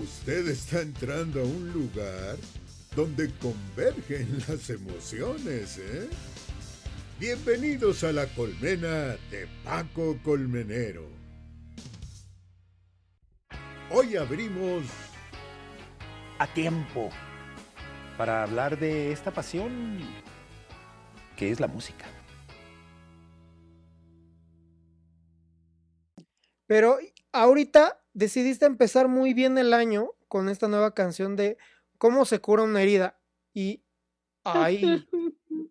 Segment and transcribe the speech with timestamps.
[0.00, 2.38] Usted está entrando a un lugar
[2.96, 6.08] donde convergen las emociones, ¿eh?
[7.18, 11.06] Bienvenidos a la colmena de Paco Colmenero.
[13.90, 14.84] Hoy abrimos
[16.38, 17.10] a tiempo
[18.16, 19.98] para hablar de esta pasión
[21.36, 22.06] que es la música.
[26.66, 26.96] Pero
[27.32, 31.56] ahorita decidiste empezar muy bien el año con esta nueva canción de
[31.98, 33.18] cómo se cura una herida.
[33.52, 33.82] Y
[34.44, 35.06] ay,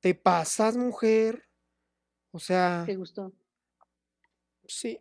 [0.00, 1.48] te pasas, mujer.
[2.30, 3.32] O sea, ¿Te gustó?
[4.66, 5.00] sí.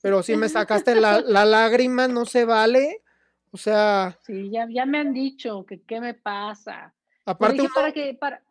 [0.00, 3.02] Pero si me sacaste la, la lágrima, no se vale.
[3.50, 6.94] O sea, Sí, ya, ya me han dicho que qué me pasa.
[7.24, 8.42] Aparte uno, para que, para,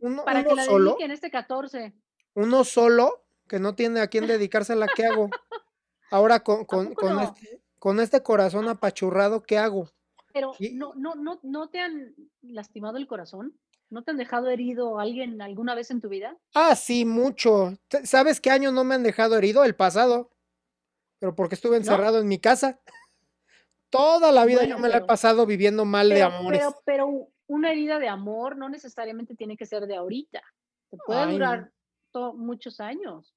[0.00, 1.94] uno- para que la solo, dediquen este 14.
[2.34, 5.30] uno solo, que no tiene a quién dedicársela, ¿qué hago?
[6.10, 7.20] Ahora con, con, con no?
[7.22, 9.88] este, con este corazón apachurrado, ¿qué hago?
[10.32, 13.58] Pero no, no, no, ¿no te han lastimado el corazón?
[13.90, 16.36] ¿No te han dejado herido alguien alguna vez en tu vida?
[16.54, 17.78] Ah, sí, mucho.
[18.02, 19.62] ¿Sabes qué año no me han dejado herido?
[19.64, 20.30] El pasado.
[21.20, 22.80] Pero porque estuve encerrado en mi casa.
[23.90, 26.60] Toda la vida yo me la he pasado viviendo mal de Pero, amores.
[26.60, 30.42] pero, pero una herida de amor no necesariamente tiene que ser de ahorita.
[30.90, 31.72] Te puede Ay, durar
[32.34, 33.33] muchos años.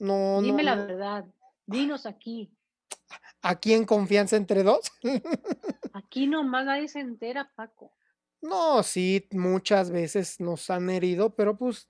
[0.00, 0.86] No, no, Dime la no.
[0.86, 1.24] verdad.
[1.66, 2.50] Dinos aquí.
[3.42, 4.90] Aquí en confianza entre dos.
[5.92, 7.92] Aquí nomás nadie se entera, Paco.
[8.42, 11.88] No, sí, muchas veces nos han herido, pero pues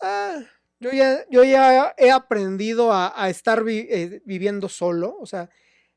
[0.00, 0.40] ah,
[0.78, 5.50] yo ya, yo ya he aprendido a, a estar vi- eh, viviendo solo, o sea,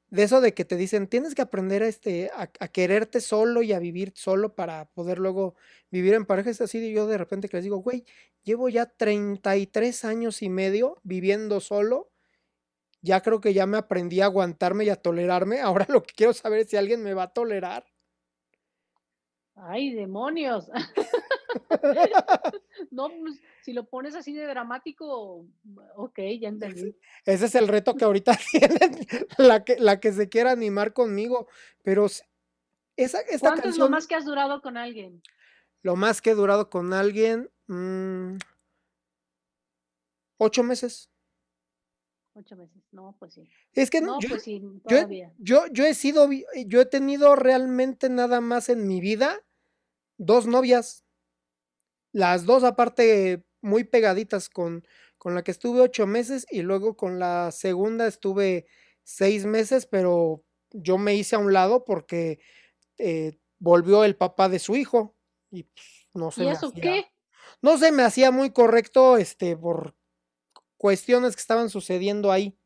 [0.10, 3.74] de eso de que te dicen, tienes que aprender a, este, a, quererte solo y
[3.74, 5.56] a vivir solo para poder luego
[5.92, 8.06] vivir en pareja, es así, de yo de repente que les digo, güey,
[8.44, 12.12] llevo ya 33 años y medio viviendo solo,
[13.02, 16.34] ya creo que ya me aprendí a aguantarme y a tolerarme, ahora lo que quiero
[16.34, 17.86] saber es si alguien me va a tolerar.
[19.58, 20.70] ¡Ay, demonios!
[22.92, 25.46] No, pues, si lo pones así de dramático,
[25.96, 26.96] ok, ya entendí.
[27.26, 29.08] Ese es el reto que ahorita tienen
[29.38, 31.48] la que, la que se quiera animar conmigo.
[31.84, 32.28] Pero esa,
[32.98, 35.22] esta ¿Cuánto es lo canción, más que has durado con alguien?
[35.82, 38.38] lo más que he durado con alguien, mm,
[40.38, 41.10] ocho meses.
[42.34, 42.84] Ocho meses.
[42.92, 43.50] No, pues sí.
[43.74, 44.98] Es que no, No, yo, pues sí, yo,
[45.40, 46.30] yo, yo he sido,
[46.68, 49.42] yo he tenido realmente nada más en mi vida
[50.18, 51.06] dos novias.
[52.12, 54.86] Las dos aparte muy pegaditas con,
[55.18, 58.68] con la que estuve ocho meses y luego con la segunda estuve
[59.04, 62.40] seis meses, pero yo me hice a un lado porque
[62.98, 65.18] eh, volvió el papá de su hijo
[65.52, 67.06] y pues, no se ¿Y me eso hacía, qué?
[67.62, 69.96] no se me hacía muy correcto este por
[70.78, 72.58] cuestiones que estaban sucediendo ahí,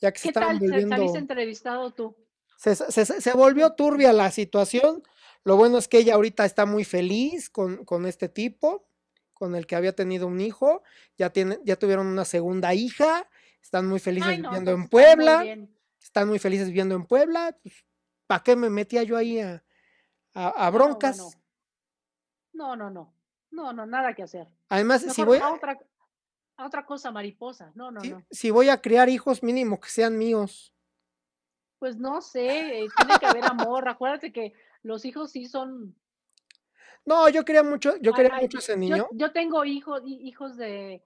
[0.00, 2.16] ya que se ¿Qué estaban tal se- saliste volviendo entrevistado tú?
[2.56, 2.74] se-
[3.20, 5.02] se volvió turbia la situación.
[5.44, 8.88] Lo bueno es que ella ahorita está muy feliz con, con este tipo,
[9.34, 10.82] con el que había tenido un hijo.
[11.18, 13.28] Ya, tiene, ya tuvieron una segunda hija.
[13.62, 15.58] Están muy felices Ay, no, viviendo en está muy Puebla.
[16.02, 17.56] Están muy felices viviendo en Puebla.
[18.26, 19.62] ¿Para qué me metía yo ahí a,
[20.32, 21.38] a- broncas?
[22.52, 23.14] No, no, no.
[23.50, 24.48] No, no, nada que hacer.
[24.68, 25.78] Además, si voy, a otra,
[26.56, 27.70] a otra cosa mariposa.
[27.74, 28.24] No, no, si, no.
[28.30, 30.74] si voy a criar hijos, mínimo que sean míos.
[31.78, 33.88] Pues no sé, eh, tiene que haber amor.
[33.88, 34.54] Acuérdate que
[34.84, 35.96] los hijos sí son.
[37.04, 39.08] No, yo quería mucho, yo quería ay, mucho ese niño.
[39.12, 41.02] yo tengo hijos, hijos de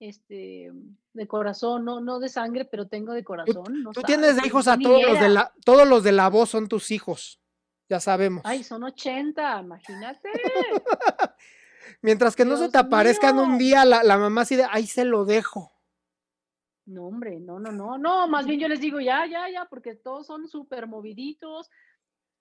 [0.00, 0.72] este
[1.12, 3.82] de corazón, no, no de sangre, pero tengo de corazón.
[3.82, 6.28] No Tú tienes de hijos a ni todos los de la, todos los de la
[6.28, 7.40] voz son tus hijos.
[7.88, 8.42] Ya sabemos.
[8.44, 10.28] Ay, son 80, imagínate.
[12.02, 15.04] Mientras que no se te aparezcan un día la, la mamá así de, ahí se
[15.04, 15.72] lo dejo.
[16.84, 19.94] No, hombre, no, no, no, no, más bien yo les digo ya, ya, ya, porque
[19.94, 21.70] todos son súper moviditos,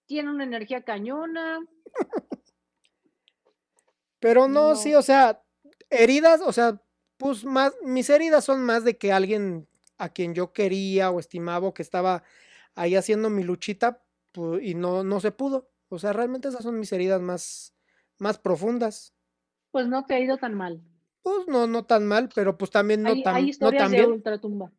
[0.08, 1.60] tienen una energía cañona.
[4.20, 5.00] Pero no, sí, No.
[5.00, 5.44] o sea,
[5.90, 6.82] heridas, o sea,
[7.18, 11.68] pues más, mis heridas son más de que alguien a quien yo quería o estimaba
[11.68, 12.24] o que estaba
[12.76, 14.02] ahí haciendo mi luchita
[14.34, 15.70] pu- y no, no se pudo.
[15.90, 17.74] O sea, realmente esas son mis heridas más,
[18.18, 19.14] más profundas.
[19.72, 20.82] Pues no te ha ido tan mal.
[21.22, 23.92] Pues no, no tan mal, pero pues también no Hay, tan, hay no historias tan
[23.92, 24.12] de bien.
[24.12, 24.72] ultratumba.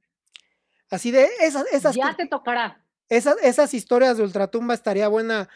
[0.90, 2.84] Así de esas, esas, Ya que- te tocará.
[3.08, 5.48] Esas, esas historias de ultratumba estaría buena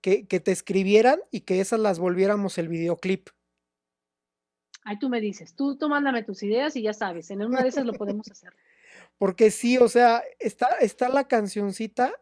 [0.00, 3.28] que, que te escribieran y que esas las volviéramos el videoclip.
[4.84, 7.68] Ahí tú me dices, tú, tú mándame tus ideas y ya sabes, en una de
[7.68, 8.54] esas lo podemos hacer.
[9.18, 12.12] Porque sí, o sea, está, está la cancioncita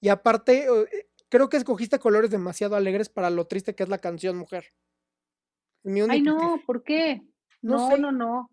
[0.00, 3.98] y aparte, eh, creo que escogiste colores demasiado alegres para lo triste que es la
[3.98, 4.72] canción, mujer.
[5.82, 7.22] Mi Ay, no, ¿por qué?
[7.62, 7.98] No No, sé.
[7.98, 8.50] no, no.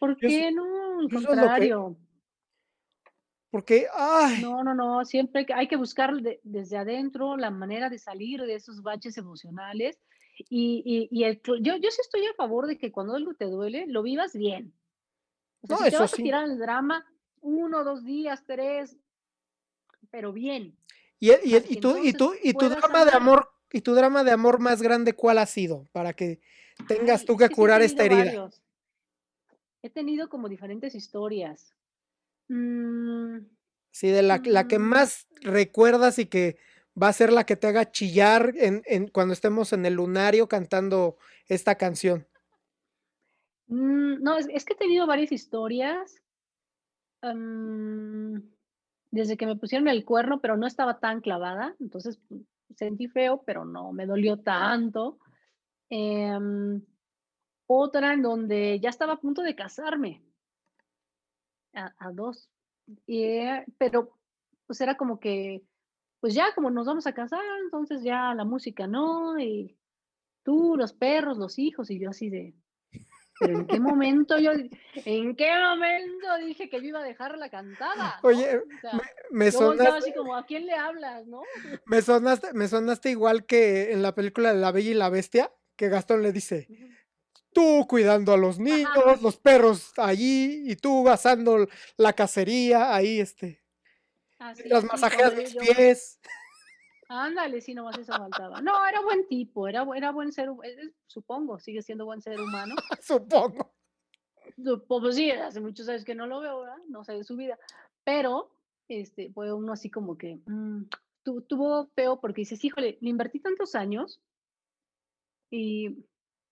[0.00, 1.00] ¿Por Yo qué no?
[1.00, 1.96] Al contrario.
[3.54, 8.00] Porque, ay, No, no, no, siempre hay que buscar de desde adentro la manera de
[8.00, 9.96] salir de esos baches emocionales,
[10.50, 13.44] y y y el yo yo sí estoy a favor de que cuando algo te
[13.44, 14.72] duele, lo vivas bien.
[15.60, 16.24] O sea, no, si te eso vas a sí.
[16.24, 17.06] tirar al drama,
[17.42, 18.96] uno 2 días, 3
[20.10, 20.76] pero bien,
[21.20, 23.94] Y, e- y, e- y tu, y tu, y tu drama de amor, y tu
[23.94, 25.86] drama de amor más grande, ¿cuál ha sido?
[25.92, 26.40] Para que
[26.88, 28.24] tengas Ay, tú es que curar esta herida.
[28.24, 28.60] varios.
[29.84, 31.72] He tenido como diferentes historias.
[32.48, 33.38] Mm,
[33.90, 36.58] Sí, de la, la que mm, más recuerdas y que
[37.00, 40.48] va a ser la que te haga chillar en, en- cuando estemos en el lunario
[40.48, 41.16] cantando
[41.48, 42.26] esta canción.
[43.68, 46.20] mm, no, es es que he tenido varias historias,
[49.10, 52.20] desde que me pusieron el cuerno, pero no estaba tan clavada, entonces,
[52.76, 55.18] sentí feo, pero no me dolió tanto.
[55.88, 56.82] Em,
[57.66, 60.22] otra en donde ya estaba a punto de casarme,
[61.74, 62.50] a a 2,
[63.06, 64.18] y, eh, pero,
[64.66, 65.62] pues, era como que,
[66.20, 69.76] pues, ya como nos vamos a casar, entonces ya la música no, y
[70.42, 72.54] tú, los perros, los hijos, y yo así de,
[73.40, 77.48] pero ¿en qué momento yo en qué momento dije que yo iba a dejar la
[77.50, 78.28] cantada, no?
[78.28, 79.00] Oye, O sea,
[79.30, 81.42] me yo volteaba sonaste, así como, ¿a quién le hablas, no?
[81.86, 85.52] me sonaste, me sonaste igual que en la película de La Bella y la Bestia,
[85.76, 86.68] que Gastón le dice.
[87.54, 91.68] Tú cuidando a los Ajá, niños, los perros allí, y tú asando
[91.98, 93.64] la cacería ahí, este,
[94.38, 96.20] así, así, masajeas mis pies.
[97.08, 98.60] ándale, sí, nomás eso faltaba.
[98.60, 102.40] No, era buen tipo, era era buen ser hu eh, supongo, sigue siendo buen ser
[102.40, 102.74] humano.
[103.00, 103.74] Supongo.
[104.62, 106.76] Supo pues sí, hace muchos años que no lo veo, ¿verdad?
[106.88, 107.58] No sé de su vida,
[108.04, 108.50] pero,
[108.88, 110.84] este, fue uno así como que, mm,
[111.24, 114.20] tu tuvo feo porque dices: "Híjole, le invertí tantos años"
[115.50, 116.04] y,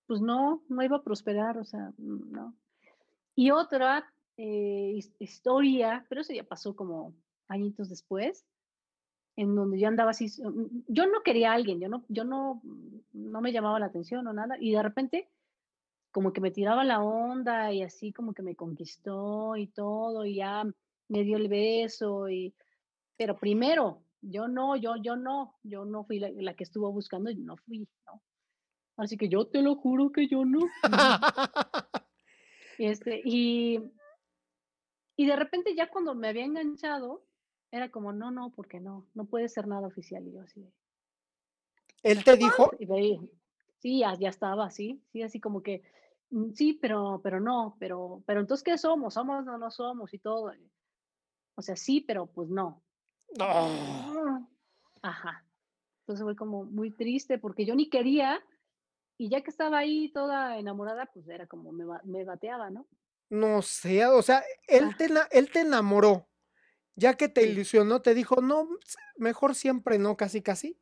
[0.06, 2.54] pues no, no iba a prosperar, o sea, mm, no.
[3.34, 7.14] Y otra, eh, his historia, pero eso ya pasó como
[7.48, 8.46] añitos después,
[9.36, 12.24] en donde yo andaba así, s mm, yo no quería a alguien, yo no yo
[12.24, 15.28] no, mm, no me llamaba la atención o nada, y de repente
[16.12, 20.36] como que me tiraba la onda y así como que me conquistó y todo, y
[20.36, 20.64] ya
[21.08, 22.54] me dio el beso y
[23.16, 27.30] pero primero, yo no, yo yo no, yo no fui la la que estuvo buscando
[27.30, 28.22] y no fui, ¿no?
[28.96, 30.60] Así que yo te lo juro que yo no.
[32.78, 33.78] Este, y
[35.16, 37.22] y de repente ya cuando me había enganchado,
[37.70, 40.66] era como: "No, no, porque no, no puede ser nada oficial", y yo así
[42.02, 43.20] Él te dijo, Y veí
[43.78, 45.82] sí, ya ya estaba así, sí, así como que,
[46.30, 49.14] mm, sí, pero pero no, pero pero entonces, ¿qué somos?
[49.14, 50.12] ¿Somos o no somos?
[50.14, 50.52] Y todo.
[51.54, 52.82] O sea, sí, pero pues no.
[53.40, 54.40] Ah,
[55.02, 55.44] Ajá.
[56.00, 58.40] Entonces fue como muy triste porque yo ni quería
[59.24, 62.88] y ya que estaba ahí toda enamorada, pues era como me me bateaba, ¿no?
[63.30, 66.28] No sé, o sea, él Ah, te él te enamoró,
[66.96, 67.46] ya que te sí.
[67.46, 68.68] ilusionó, te dijo: "No,
[69.16, 70.80] mejor siempre no", casi, casi.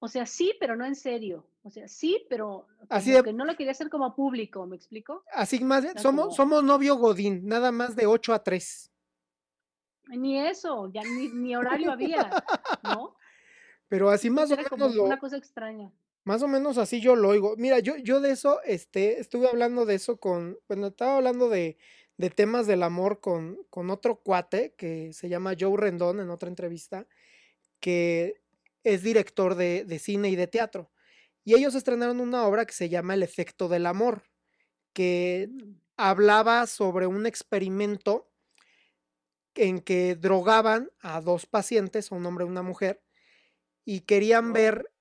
[0.00, 1.50] O sea, sí, pero no en serio.
[1.62, 5.24] O sea, sí, pero Así de que no lo quería hacer como público, ¿me explico?
[5.32, 8.90] así más somos como, somos novio godín, nada más de 8 a 3.
[10.20, 12.40] ni eso, ya ni ni horario había,
[12.82, 13.16] ¿no?
[13.88, 15.92] Pero así más o menos como una lo cosa extraña.
[16.24, 17.54] Más o menos así yo lo oigo.
[17.58, 21.78] Mira, yo yo de eso, este, estuve hablando de eso con bueno, estaba hablando de
[22.18, 26.48] de temas del amor con con otro cuate que se llama Joe Rendón en otra
[26.48, 27.06] entrevista,
[27.80, 28.42] que
[28.84, 30.92] es director de de cine y de teatro.
[31.44, 34.24] Y ellos estrenaron una obra que se llama El efecto del amor,
[34.94, 35.50] que
[35.96, 38.30] hablaba sobre un experimento
[39.54, 43.02] en que drogaban a 2 pacientes, a un hombre y una mujer,
[43.84, 44.52] y querían wow.
[44.52, 44.92] ver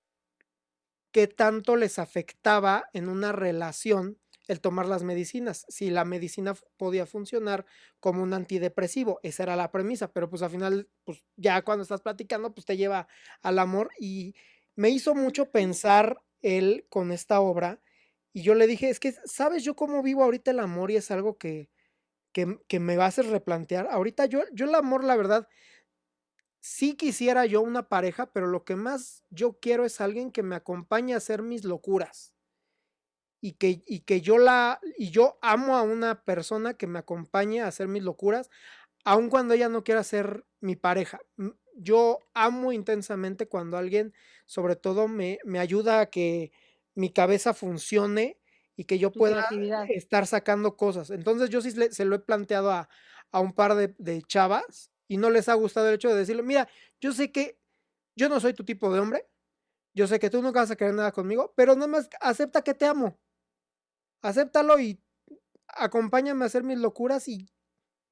[1.11, 7.05] qué tanto les afectaba en una relación el tomar las medicinas, si la medicina podía
[7.05, 7.65] funcionar
[7.99, 12.01] como un antidepresivo, esa era la premisa, pero pues al final, pues ya cuando estás
[12.01, 13.09] platicando, pues te lleva
[13.41, 14.35] al amor y
[14.75, 17.81] me hizo mucho pensar él con esta obra
[18.33, 20.91] y yo le dije, es que, ¿sabes yo cómo vivo ahorita el amor?
[20.91, 21.69] Y es algo que,
[22.33, 23.87] que, que me va a hacer replantear.
[23.89, 25.47] Ahorita yo, yo el amor, la verdad,
[26.59, 30.55] sí quisiera yo una pareja, pero lo que más yo quiero es alguien que me
[30.55, 32.35] acompañe a hacer mis locuras
[33.41, 37.61] y que, y que yo la, y yo amo a una persona que me acompañe
[37.61, 38.49] a hacer mis locuras,
[39.05, 41.19] aun cuando ella no quiera ser mi pareja.
[41.75, 44.13] Yo amo intensamente cuando alguien,
[44.47, 46.51] sobre todo, me, me ayuda a que
[46.95, 48.39] mi cabeza funcione
[48.75, 49.45] y que yo pueda
[49.87, 51.11] estar sacando cosas.
[51.11, 52.89] Entonces yo sí se lo he planteado a,
[53.31, 56.43] a un par de, de chavas y no les ha gustado el hecho de decirle,
[56.43, 56.67] mira,
[57.01, 57.59] yo sé que
[58.17, 59.29] yo no soy tu tipo de hombre,
[59.95, 62.73] yo sé que tú nunca vas a querer nada conmigo, pero nada más acepta que
[62.75, 63.19] te amo,
[64.21, 65.01] acéptalo y
[65.67, 67.47] acompáñame a hacer mis locuras y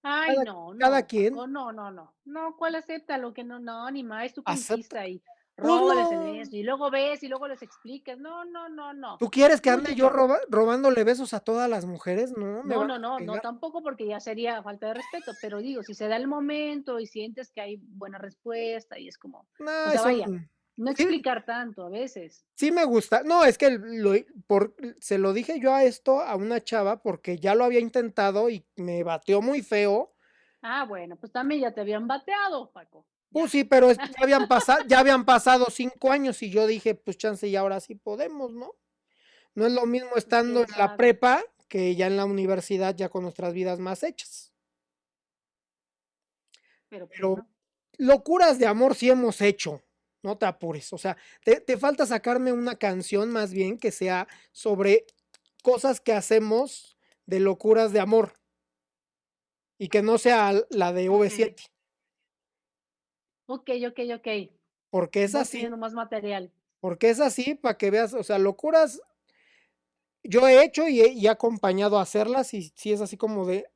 [0.03, 2.15] Ay, Cada, no, cada no, quien Paco, no, no, no.
[2.25, 3.59] No, ¿cuál acepta lo que no?
[3.59, 5.21] No, ni más, tú conquista y
[5.55, 6.41] Pues róbales en no.
[6.41, 8.17] eso, y luego ves y luego les explicas.
[8.19, 9.17] No, no, no, no.
[9.17, 12.31] ¿Tú quieres que ande yo roba- robándole besos a todas las mujeres?
[12.31, 15.81] No, me No, no, no, no, tampoco porque ya sería falta de respeto, pero digo,
[15.83, 19.65] si se da el momento y sientes que hay buena respuesta y es como, No,
[19.65, 20.27] o sea, eso vaya,
[20.77, 22.45] no sí, explicar tanto a veces.
[22.55, 23.23] sí me gusta.
[23.23, 24.11] No, es que lo,
[24.47, 28.49] por, se lo dije yo a esto a una chava porque ya lo había intentado
[28.49, 30.11] y me bateó muy feo.
[30.61, 33.05] Ah, bueno, pues también ya te habían bateado, Paco.
[33.35, 36.95] Pues sí, pero es- ya habían pasado, ya habían pasado cinco años y yo dije,
[36.95, 38.75] pues chance y ahora sí podemos, ¿no?
[39.55, 43.09] No es lo mismo Pues estando en la prepa que ya en la universidad, ya
[43.09, 44.53] con nuestras vidas más hechas.
[46.89, 47.47] Pero pues Pero no.
[47.97, 49.81] locuras de amor sí hemos hecho,
[50.23, 50.93] no te apures.
[50.93, 55.05] O sea, te, te falta sacarme una canción más bien que sea sobre
[55.61, 58.33] cosas que hacemos de locuras de amor
[59.77, 61.63] y que no sea la de Ok, V7,
[63.47, 64.27] ok, ok, ok.
[64.89, 66.51] porque es Vas así, más material.
[66.79, 69.01] porque es así para que veas, o sea, locuras
[70.23, 73.45] yo he hecho y he, y he acompañado a hacerlas y sí es así como
[73.45, 73.67] de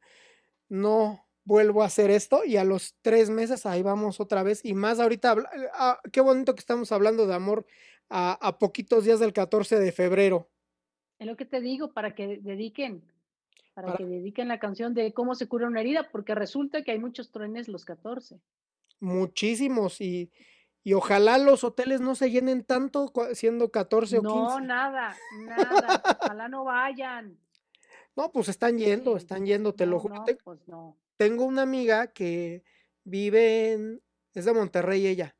[0.69, 4.73] no vuelvo a hacer esto y a los tres meses ahí vamos otra vez y
[4.73, 7.65] más ahorita, habla- ah, qué bonito que estamos hablando de amor
[8.09, 10.49] a, a poquitos días del 14 de febrero.
[11.19, 13.03] Es lo que te digo, para que dediquen,
[13.73, 16.91] para Para que dediquen la canción de cómo se cura una herida, porque resulta que
[16.91, 18.39] hay muchos truenes los 14.
[18.99, 20.31] Muchísimos y,
[20.83, 24.67] y ojalá los hoteles no se llenen tanto siendo 14 o No, 15.
[24.67, 25.15] nada,
[25.47, 26.01] nada.
[26.23, 27.37] Ojalá no vayan.
[28.15, 30.15] No, pues están yendo, están yendo, te lo no, juro.
[30.15, 30.97] no, pues no.
[31.17, 32.63] Tengo una amiga que
[33.03, 34.01] vive en,
[34.33, 35.35] es de Monterrey ella,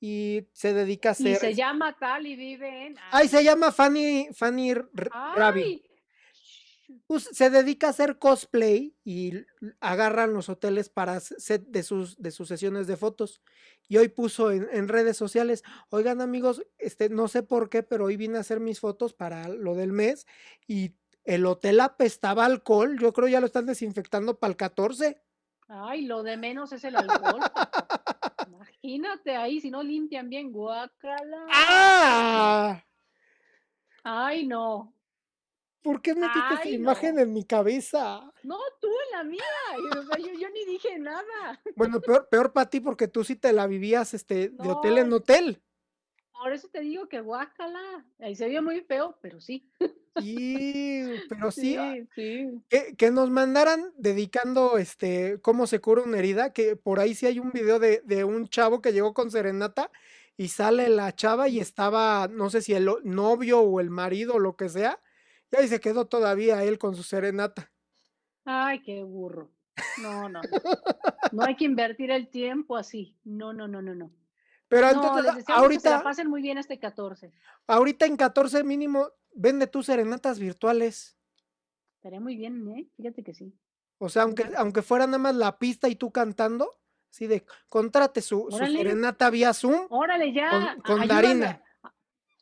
[0.00, 2.98] y se dedica a Y hacer, se llama tal y vive en.
[2.98, 4.84] ay, Ay, se llama Fanny, Fanny R-
[5.34, 5.62] Ravi.
[5.62, 5.82] ay.
[7.06, 9.32] Pues se dedica a hacer cosplay y
[9.80, 13.42] agarran los hoteles para set de sus, de sus sesiones de fotos.
[13.88, 18.06] Y hoy puso en, en redes sociales, oigan amigos, este, no sé por qué, pero
[18.06, 20.26] hoy vine a hacer mis fotos para lo del mes
[20.66, 22.98] y el hotel apestaba alcohol.
[22.98, 25.20] Yo creo ya lo están desinfectando para el 14.
[25.68, 27.40] Ay, lo de menos es el alcohol.
[28.46, 31.46] Imagínate ahí, si no limpian bien, guácala.
[31.50, 32.84] ¡Ah!
[34.04, 34.95] Ay, no.
[35.86, 37.20] ¿Por qué metiste esa Ay, imagen no.
[37.22, 38.32] en mi cabeza?
[38.42, 39.42] No, tú en la mía.
[39.98, 41.60] o sea, yo, yo ni dije nada.
[41.76, 45.08] Bueno, peor, peor para ti porque tú sí te la vivías este, de hotel en
[45.10, 45.62] No, hotel.
[46.32, 48.04] por eso te digo que guácala.
[48.18, 49.70] Ahí se vio muy feo, pero sí.
[50.20, 52.62] Y, pero sí, Sí, sí.
[52.68, 57.26] que, que nos mandaran dedicando este cómo se cura una herida, que por ahí sí
[57.26, 59.90] hay un video de, de un chavo que llegó con serenata
[60.36, 64.38] y sale la chava y estaba, no sé si el novio o el marido o
[64.38, 65.00] lo que sea,
[65.50, 67.70] y ahí se quedó todavía él con su serenata.
[68.44, 69.50] Ay, qué burro.
[70.00, 70.60] No, no, no.
[71.32, 73.16] No hay que invertir el tiempo así.
[73.24, 74.10] No, no, no, no, no.
[74.68, 77.32] Pero No, entonces les deseamos que se la ahorita, pasen muy bien este 14.
[77.66, 81.16] ahorita en 14 mínimo, vende tus serenatas virtuales.
[81.96, 82.88] Estaría muy bien, ¿eh?
[82.96, 83.54] Fíjate que sí.
[83.98, 86.78] O sea, aunque, aunque fuera nada más la pista y tú cantando,
[87.10, 90.76] así de contrate su, serenata vía Zoom órale ya.
[90.84, 91.62] con, con Darina.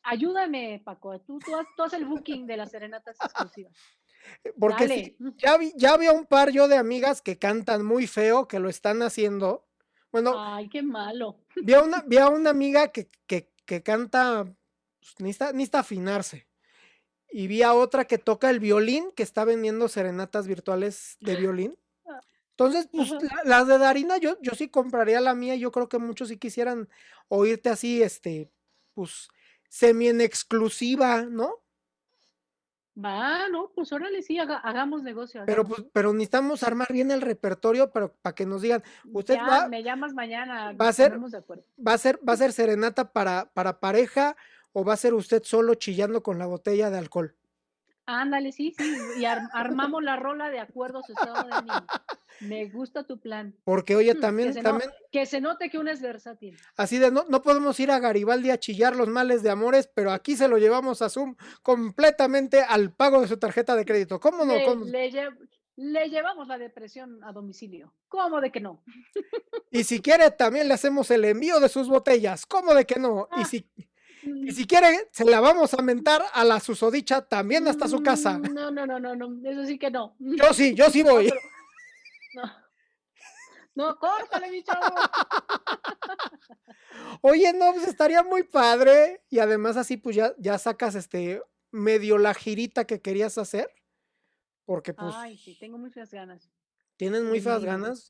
[0.05, 1.19] Ayúdame, Paco.
[1.21, 3.73] Tú, tú, haz, tú haz el booking de las serenatas exclusivas.
[4.43, 7.85] Eh, Porque sí, ya vi, ya vi a un par yo de amigas que cantan
[7.85, 9.67] muy feo, que lo están haciendo.
[10.11, 11.41] Bueno, Ay, qué malo.
[11.55, 14.45] vi a una, vi a una amiga que, que, que canta,
[14.99, 16.47] pues, necesita, necesita afinarse.
[17.29, 21.77] Y vi a otra que toca el violín, que está vendiendo serenatas virtuales de violín.
[22.07, 22.19] Ah,
[22.51, 25.55] Entonces, pues la- las de Darina, yo, yo sí compraría la mía.
[25.55, 26.87] Yo creo que muchos sí quisieran
[27.27, 28.51] oírte así, este,
[28.93, 29.27] pues,
[29.75, 31.61] semi en exclusiva, ¿no?
[32.97, 35.43] Va, no, pues órale, sí, haga- hagamos negocio.
[35.45, 39.45] Pero pues, pero necesitamos armar bien el repertorio, pero para que nos digan, usted Ya,
[39.45, 41.65] va, me llamas mañana, va a ser, ponemos de acuerdo.
[41.85, 44.37] va a ser, va a ser serenata para, para pareja
[44.71, 47.35] o va a ser usted solo chillando con la botella de alcohol.
[48.07, 51.87] Ándale, sí, sí, y ar- armamos la rola de acuerdo a su estado de ánimo.
[52.41, 53.55] Me gusta tu plan.
[53.63, 54.49] Porque, oye, Mm, también,
[55.11, 56.57] que, se que note que uno es versátil.
[56.77, 60.11] así de no, no podemos ir a Garibaldi a chillar los males de amores, pero
[60.11, 64.19] aquí se lo llevamos a Zoom completamente al pago de su tarjeta de crédito.
[64.19, 64.53] ¿Cómo no?
[64.53, 64.85] Le, ¿Cómo?
[64.85, 65.37] le lle-
[65.77, 67.93] le llevamos la depresión a domicilio.
[68.07, 68.83] ¿Cómo de que no?
[69.71, 72.45] Y si quiere, también le hacemos el envío de sus botellas.
[72.45, 73.27] ¿Cómo de que no?
[73.37, 73.69] Y Ah, si,
[74.25, 78.01] y mm, si quiere, se la vamos a mentar a la susodicha también hasta su
[78.01, 78.37] casa.
[78.39, 80.15] mm, No, no, no, no, no, eso sí que no.
[80.19, 81.27] Yo sí, yo sí voy.
[81.27, 81.39] Otro.
[82.35, 82.65] No.
[83.75, 84.85] No, córtale, mi chavo.
[87.21, 89.21] Oye, no, pues estaría muy padre.
[89.29, 91.41] Y además así pues ya, ya sacas este
[91.71, 93.69] medio la girita que querías hacer.
[94.65, 96.49] Porque pues, Ay, sí, tengo muchas ganas.
[96.97, 98.09] Tienes muy feas ganas.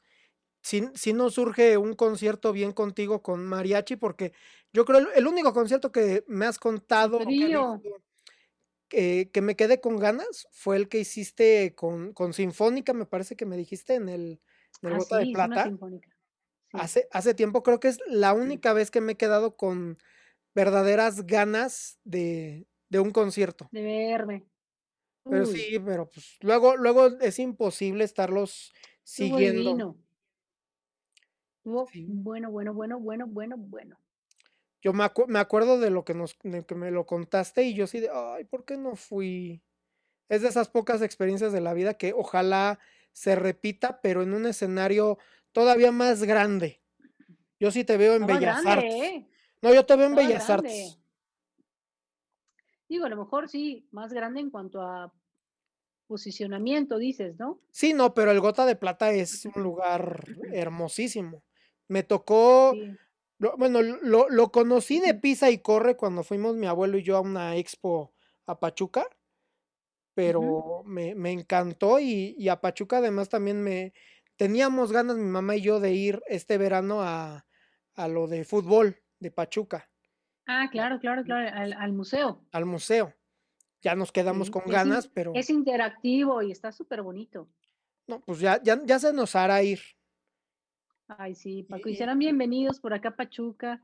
[0.65, 4.34] Si, si no surge un concierto bien contigo con mariachi, porque
[4.74, 9.98] yo creo el, el único concierto que me has contado, que que, me quedé con
[9.98, 14.41] ganas, fue el que hiciste con, con Sinfónica, me parece que me dijiste en el,
[14.81, 15.63] en el Ah, Gota de sí, una Plata.
[15.65, 16.10] sinfónica.
[16.72, 16.77] Sí.
[16.79, 20.00] Hace, hace tiempo creo que es la única vez que me he quedado con
[20.55, 23.69] verdaderas ganas de, de un concierto.
[23.72, 24.48] De verme.
[25.29, 29.95] Pero Uy, sí, pero pues luego, luego es imposible estarlos siguiendo.
[31.91, 32.05] Sí.
[32.07, 33.98] bueno, bueno, bueno, bueno, bueno, bueno.
[34.81, 37.74] Yo me, acu- me acuerdo de lo que nos, de que me lo contaste y
[37.74, 39.63] yo sí de, ay, ¿por qué no fui?
[40.29, 42.79] Es de esas pocas experiencias de la vida que ojalá
[43.12, 45.17] se repita, pero en un escenario
[45.51, 46.81] todavía más grande.
[47.60, 49.01] Yo sí te veo en Estaba Bellas grande, Artes.
[49.01, 49.27] ¿eh?
[49.62, 50.69] No, yo te veo en Estaba Bellas grande.
[50.69, 51.00] Artes.
[52.88, 55.12] Digo, a lo mejor sí, más grande en cuanto a
[56.07, 57.60] posicionamiento, dices, ¿no?
[57.72, 61.43] Sí, no, pero el Gota de Plata es un lugar hermosísimo.
[61.88, 62.98] Me tocó, Sí.
[63.39, 67.18] lo- bueno, lo, lo conocí de Pisa y Corre cuando fuimos mi abuelo y yo
[67.18, 68.13] a una expo
[68.48, 69.08] a Pachuca,
[70.13, 73.94] pero me, me encantó y, y a Pachuca además también me
[74.38, 77.46] teníamos ganas, mi mamá y yo, de ir este verano a,
[77.96, 79.89] a lo de fútbol de Pachuca,
[80.48, 82.39] Ah, claro, claro, claro, al, al museo.
[82.51, 83.13] al museo.
[83.82, 87.48] Ya nos quedamos Sí, con es, ganas, pero es interactivo y está súper bonito.
[88.08, 89.80] no, pues ya, ya, ya se nos hará ir.
[91.07, 93.81] Ay, sí, Paco, y serán bienvenidos por acá a Pachuca.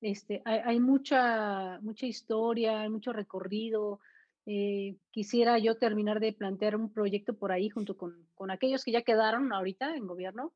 [0.00, 4.00] Este, hay, hay mucha, mucha historia, hay mucho recorrido.
[4.46, 8.92] eh, quisiera yo terminar de plantear un proyecto por ahí junto con, con aquellos que
[8.92, 10.52] ya quedaron ahorita en gobierno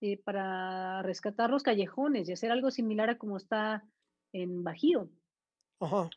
[0.00, 3.84] eh, para rescatar los callejones y hacer algo similar a como está
[4.32, 5.10] en Bajío,
[5.80, 6.08] ajá.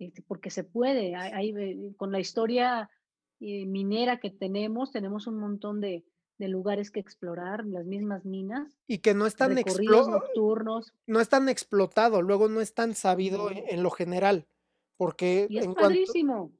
[0.00, 1.14] este, porque se puede.
[1.14, 2.90] Hay, hay, eh, con la historia
[3.38, 6.04] eh, minera que tenemos, tenemos un montón de,
[6.40, 10.92] de lugares que explorar, las mismas minas, Y que no es tan recorridos explo- nocturnos.
[11.06, 14.48] no es tan explotado, luego no es tan sabido en, lo general,
[14.96, 16.50] porque Y es en cuanto, padrísimo.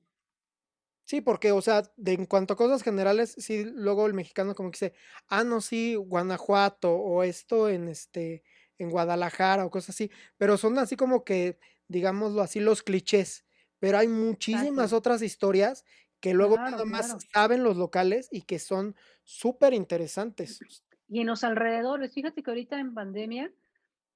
[1.04, 4.70] sí, porque, o sea, de en cuanto a cosas generales, sí, luego el mexicano como
[4.70, 4.94] que dice,
[5.28, 8.44] ah, no, sí, Guanajuato, o esto en este,
[8.78, 13.44] en Guadalajara, o cosas así, pero son así como que, digámoslo así, los clichés,
[13.78, 14.96] pero hay muchísimas Exacto.
[14.98, 15.84] otras historias
[16.20, 17.18] que luego Claro, nada más claro.
[17.32, 20.60] saben los locales y que son súper interesantes.
[21.08, 23.52] Y en los alrededores, fíjate que ahorita en pandemia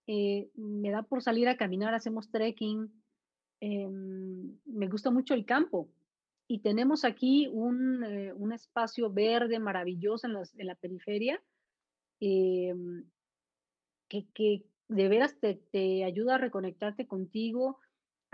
[0.07, 2.93] eh, me da por salir a caminar, hacemos trekking.
[3.61, 5.89] em, me gusta mucho el campo.
[6.49, 11.43] Y tenemos aquí un, eh, un espacio verde maravilloso en, las- en la periferia
[12.21, 13.05] em,
[14.09, 17.79] que, que de veras te, te ayuda a reconectarte contigo,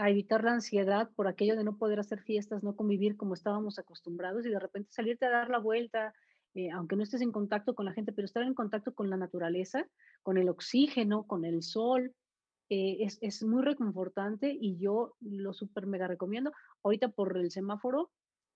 [0.00, 3.78] a evitar la ansiedad por aquello de no poder hacer fiestas, no convivir como estábamos
[3.78, 6.14] acostumbrados y de repente salirte a dar la vuelta,
[6.54, 9.18] eh, aunque no estés en contacto con la gente, pero estar en contacto con la
[9.18, 9.86] naturaleza,
[10.22, 12.14] con el oxígeno, con el sol,
[12.70, 16.50] eh, es, es muy reconfortante y yo lo súper mega recomiendo.
[16.82, 18.10] Ahorita por el semáforo,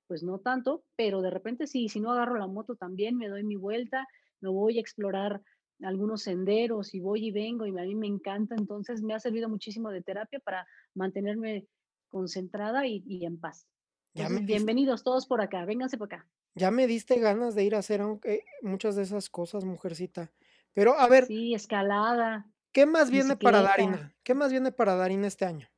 [0.07, 3.45] pues no tanto, pero de repente sí, si no agarro la moto también, me doy
[3.45, 4.07] mi vuelta,
[4.41, 5.43] me voy a explorar
[5.83, 9.49] algunos senderos y voy y vengo y a mí me encanta, entonces me ha servido
[9.49, 11.67] muchísimo de terapia para mantenerme
[12.09, 13.67] concentrada y, y en paz.
[14.15, 16.29] Ya Entonces, bienvenidos todos por acá, vénganse por acá.
[16.55, 20.31] ya me diste ganas de ir a hacer aunque- muchas de esas cosas, mujercita.
[20.73, 23.63] Pero a ver, Sí, escalada, ¿qué más viene para.
[23.63, 24.15] Darina?
[24.23, 25.69] ¿Qué más viene para Darina este año?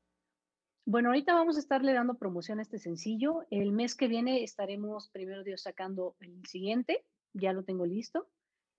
[0.85, 3.45] Bueno, ahorita vamos a estarle dando promoción a este sencillo.
[3.51, 8.29] El mes que viene estaremos, primero Dios, sacando el siguiente, ya lo tengo listo.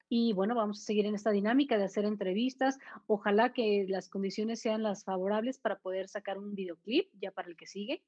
[0.10, 2.80] Y bueno, vamos a seguir en esta dinámica de hacer entrevistas.
[3.08, 7.58] Ojalá que las condiciones sean las favorables para poder sacar un videoclip ya para el
[7.58, 8.02] que sigue.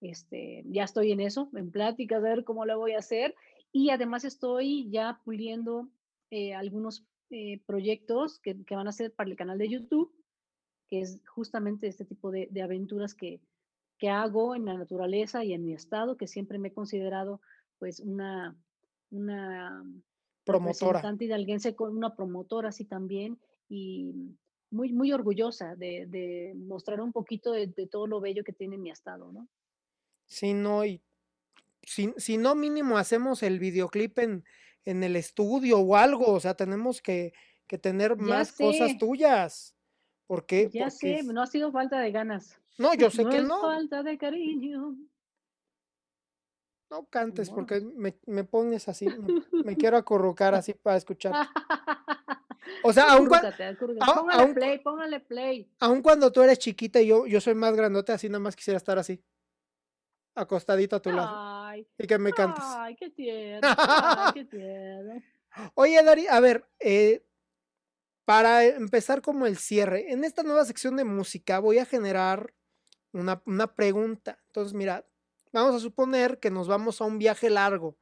[0.00, 3.34] Este, ya estoy en eso, en pláticas, a ver cómo lo voy a hacer.
[3.72, 5.88] Y además estoy ya puliendo
[6.30, 10.14] eh, algunos eh, proyectos que, que van a ser para el canal de YouTube,
[10.88, 13.40] que es justamente este tipo de, de aventuras que,
[13.98, 17.40] que hago en la naturaleza y en mi estado, que siempre me he considerado
[17.78, 18.56] pues una,
[19.10, 19.84] una
[20.44, 21.00] Promotora.
[21.00, 24.12] representante hidalguense con una promotora así también y
[24.70, 28.76] muy, muy orgullosa de, de mostrar un poquito de, de todo lo bello que tiene
[28.78, 29.48] mi estado, ¿no?
[30.26, 31.02] Si no, y
[31.82, 34.44] si, si no mínimo hacemos el videoclip en,
[34.84, 37.32] en el estudio o algo, o sea, tenemos que,
[37.66, 39.76] que tener Ya más cosas tuyas.
[40.26, 40.70] ¿Por qué?
[40.72, 42.58] ya Porque, sé, no ha sido falta de ganas.
[42.78, 44.96] no, yo sé No que es no, falta de cariño.
[46.94, 51.48] No cantes porque me, me pones así, me, me quiero acurrucar así para escucharte.
[52.84, 54.10] O sea, aun, cua- Acurrúcate, acurrúcate.
[54.10, 55.68] aun- Póngale aun play, póngale play.
[55.80, 58.76] aun cuando tú eres chiquita y yo, yo soy más grandote, así nada más quisiera
[58.76, 59.20] estar así,
[60.36, 62.64] acostadito a tu lado Ay, y que me cantes.
[62.64, 65.22] ay, qué tierno, ay, qué tierno.
[65.74, 67.24] Oye, Dari, a ver, eh,
[68.24, 72.54] para empezar como el cierre, en esta nueva sección de música voy a generar
[73.12, 74.38] una, una pregunta.
[74.46, 75.06] Entonces, mira,
[75.54, 77.96] vamos a suponer que nos vamos a un viaje largo,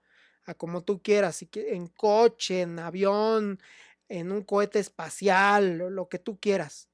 [0.44, 3.60] a como tú quieras, en coche, en avión,
[4.08, 6.88] en un cohete espacial, lo que tú quieras.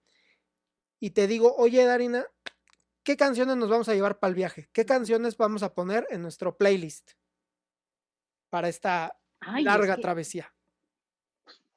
[1.00, 2.26] Y te digo, oye, Darina,
[3.02, 4.68] ¿qué canciones nos vamos a llevar para el viaje?
[4.72, 7.12] ¿Qué canciones vamos a poner en nuestro playlist
[8.50, 10.52] para esta larga travesía?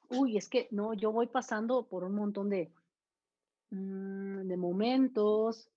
[0.09, 2.73] Uy, es que no, yo voy pasando por un montón de,
[3.69, 5.69] mm, de momentos.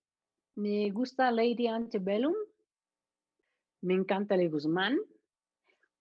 [0.56, 2.34] Me gusta Lady Antebellum.
[3.84, 4.98] Me encanta Le Guzmán.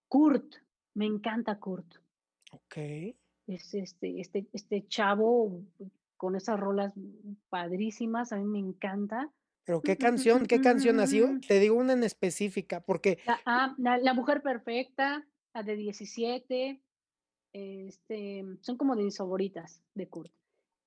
[0.07, 0.55] Kurt,
[0.93, 1.95] me encanta Kurt.
[2.51, 2.77] Ok.
[3.45, 5.61] Es este, este, este chavo
[6.15, 6.93] con esas rolas
[7.49, 9.29] padrísimas, a mí me encanta.
[9.65, 13.19] Pero qué canción, qué canción así, te digo una en específica, porque...
[13.25, 16.81] La, ah, la, Mujer Perfecta, la de 17,
[17.51, 20.31] este, son como de mis favoritas de Kurt.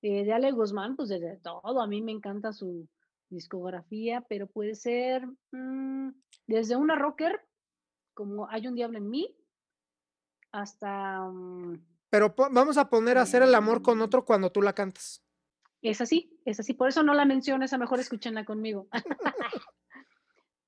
[0.01, 2.87] Eh, de Ale Guzmán, pues desde todo, a mí me encanta su
[3.29, 6.09] discografía, pero puede ser mm,
[6.47, 7.41] desde una rocker,
[8.13, 9.35] como Hay un Diablo en mí,
[10.51, 11.21] hasta...
[11.21, 15.23] Mm, pero vamos a poner a hacer el amor con otro cuando tú la cantas.
[15.81, 16.73] Es así, es así.
[16.73, 18.87] Por eso no la menciones, a mejor escúchenla conmigo.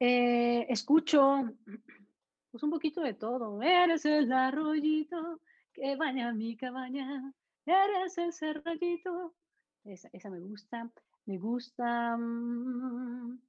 [0.02, 1.43] Eh, escucho
[2.52, 3.62] pues un poquito de todo.
[3.62, 5.41] Eres el arroyito
[5.74, 7.34] que baña mi cabaña.
[7.65, 9.36] Eres ese rayito.
[9.84, 10.89] Esa, esa me gusta.
[11.30, 12.18] Me gusta.
[12.18, 13.39] Mm,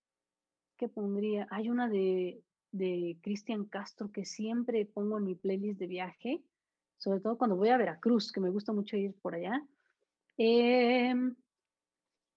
[0.77, 1.47] ¿Qué pondría?
[1.51, 6.45] Hay una de, de Cristian Castro que siempre pongo en mi playlist de viaje
[7.01, 9.67] sobre todo cuando voy a Veracruz, que me gusta mucho ir por allá.
[10.37, 11.35] Em,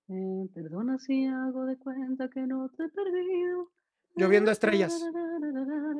[0.08, 3.72] eh, perdona si hago de cuenta que no te he perdido.
[4.16, 5.04] Lloviendo estrellas.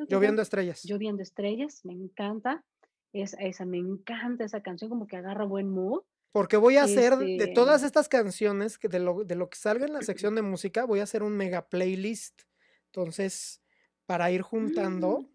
[0.08, 0.82] Lloviendo estrellas.
[0.84, 2.64] Lloviendo estrellas, me encanta.
[3.12, 6.02] Esa, esa, me encanta esa canción, como que agarra buen mood.
[6.34, 9.86] Porque voy a hacer de todas estas canciones, que de lo, de lo que salga
[9.86, 12.42] en la sección de música, voy a hacer un mega playlist.
[12.86, 13.62] Entonces,
[14.04, 15.34] para ir juntando, mm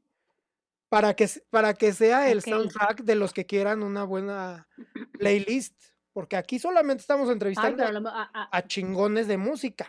[0.90, 4.68] para que, para que sea el soundtrack de los que quieran una buena
[5.20, 5.76] playlist.
[6.12, 9.88] Porque aquí solamente estamos entrevistando a, chingones de música.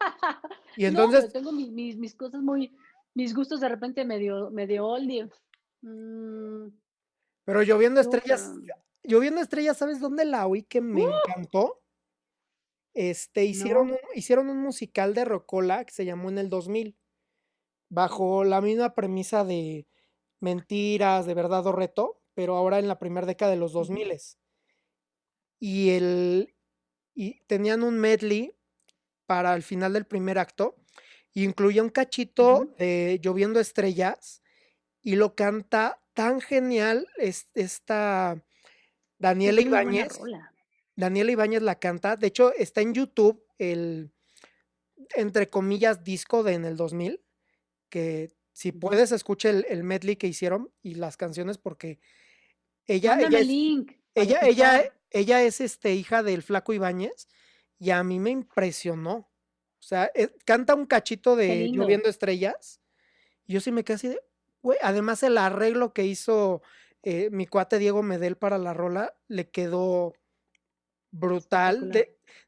[0.76, 1.24] y entonces.
[1.24, 2.74] No, tengo mis, mis, cosas muy.
[3.14, 5.28] Mis gustos de repente medio, medio oldie.
[5.82, 6.68] Mm.
[7.44, 8.52] Pero lloviendo estrellas.
[9.04, 11.10] Lloviendo estrellas, ¿sabes dónde la oí que me ¡Uh!
[11.10, 11.82] encantó?
[12.94, 16.96] Este, hicieron, un, hicieron un musical de Rocola que se llamó en el 2000,
[17.88, 19.86] bajo la misma premisa de
[20.40, 24.12] Mentiras, de verdad o reto, pero ahora en la primera década de los 2000
[25.62, 26.56] y el
[27.14, 28.56] y tenían un medley
[29.26, 30.74] para el final del primer acto
[31.32, 34.42] y incluía un cachito de Lloviendo estrellas
[35.02, 37.06] y lo canta tan genial
[37.54, 38.44] esta
[39.22, 40.18] Daniela Ibáñez.
[40.96, 44.10] Daniela Ibáñez la canta, de hecho está en YouTube el
[45.14, 47.20] entre comillas disco de en el 2000
[47.88, 52.00] que si puedes, escucha el, medley que hicieron y las canciones porque
[52.86, 53.48] ella, ella es,
[54.14, 57.28] ella, ella, ella es este, hija del flaco Ibáñez
[57.78, 59.12] y a mí me impresionó.
[59.12, 62.80] O sea, eh, canta un cachito de Lloviendo Estrellas.
[63.46, 64.20] Y yo sí me quedé así de,
[64.82, 66.62] además el arreglo que hizo
[67.02, 70.14] eh, mi cuate Diego Medel para la rola le quedó
[71.10, 71.92] brutal.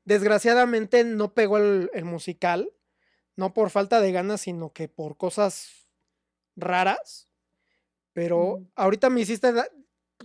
[0.04, 2.70] desgraciadamente no pegó el, el, musical,
[3.36, 5.88] no por falta de ganas, sino que por cosas
[6.56, 7.28] raras,
[8.12, 9.52] pero ahorita me hiciste,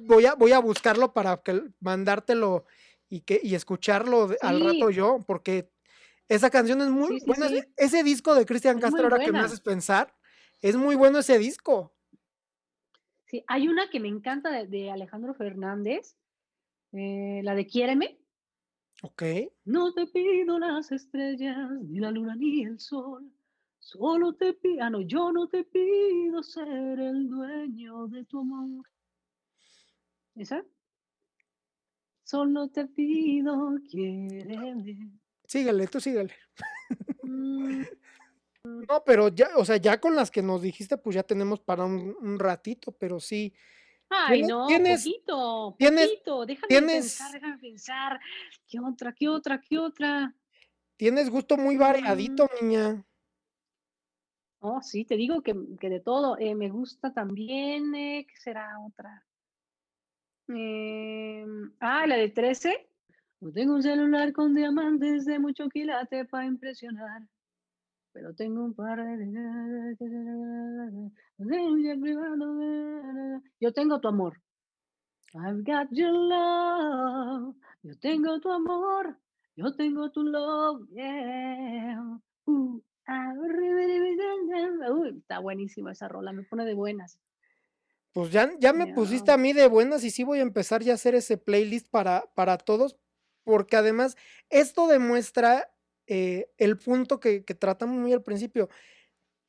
[0.02, 2.66] voy a, voy a buscarlo para que mandártelo
[3.10, 5.72] y, que, y escucharlo al rato yo, porque
[6.28, 7.50] esa canción es muy buena.
[7.76, 10.16] Ese disco de Cristian Castro, ahora que me haces pensar,
[10.62, 11.96] es muy bueno ese disco.
[13.30, 16.18] Sí, hay una que me encanta de, Alejandro Fernández,
[16.94, 18.18] eh, la de Quiéreme.
[19.04, 19.24] Ok.
[19.66, 23.32] No te pido las estrellas, ni la luna, ni el sol.
[23.78, 28.86] Solo te pido, ah, no, yo no te pido ser el dueño de tu amor.
[30.36, 30.66] ¿Esa?
[32.24, 35.12] Solo te pido, quiéreme.
[35.46, 36.34] Síguele, tú síguele.
[37.22, 37.84] Mm.
[38.64, 41.86] No, pero ya, o sea, ya con las que nos dijiste, pues ya tenemos para
[41.86, 43.54] un, ratito, pero sí.
[44.10, 46.46] Ay, no, ¿tienes, poquito, tienes, poquito.
[46.46, 48.20] Déjame pensar, déjame pensar.
[48.68, 50.36] ¿Qué otra, qué otra, qué otra?
[50.98, 52.66] Tienes gusto muy variadito, mm.
[52.66, 53.06] niña.
[54.62, 56.38] Oh, sí, te digo que, de todo.
[56.38, 59.26] Eh, me gusta también, eh, ¿qué será otra?
[60.50, 62.90] Em, ah, la de 13.
[63.40, 67.22] No tengo un celular con diamantes de mucho quilate para impresionar.
[68.12, 69.96] Pero tengo un par de...
[73.60, 74.42] Yo tengo tu amor.
[75.34, 77.56] I've got your love.
[77.84, 79.18] Yo tengo tu amor.
[79.56, 80.88] Yo tengo tu love.
[80.92, 82.20] Yeah.
[82.46, 82.82] Uh,
[84.92, 87.20] Uy, está buenísima esa rola, me pone de buenas.
[88.14, 90.94] Pues ya, ya me pusiste a mí de buenas y sí voy a empezar ya
[90.94, 92.98] a hacer ese playlist para, para todos,
[93.44, 94.18] porque además
[94.50, 95.72] esto demuestra
[96.10, 98.70] eh, el punto que, que tratamos muy al principio.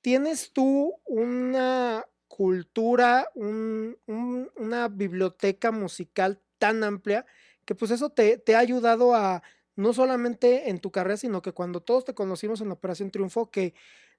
[0.02, 7.26] Tienes tú una cultura, un- un- una biblioteca musical tan amplia
[7.64, 9.42] que pues eso te, te ha ayudado a,
[9.76, 13.50] no solamente en tu carrera, sino que cuando todos te conocimos en la Operación Triunfo,
[13.50, 13.74] que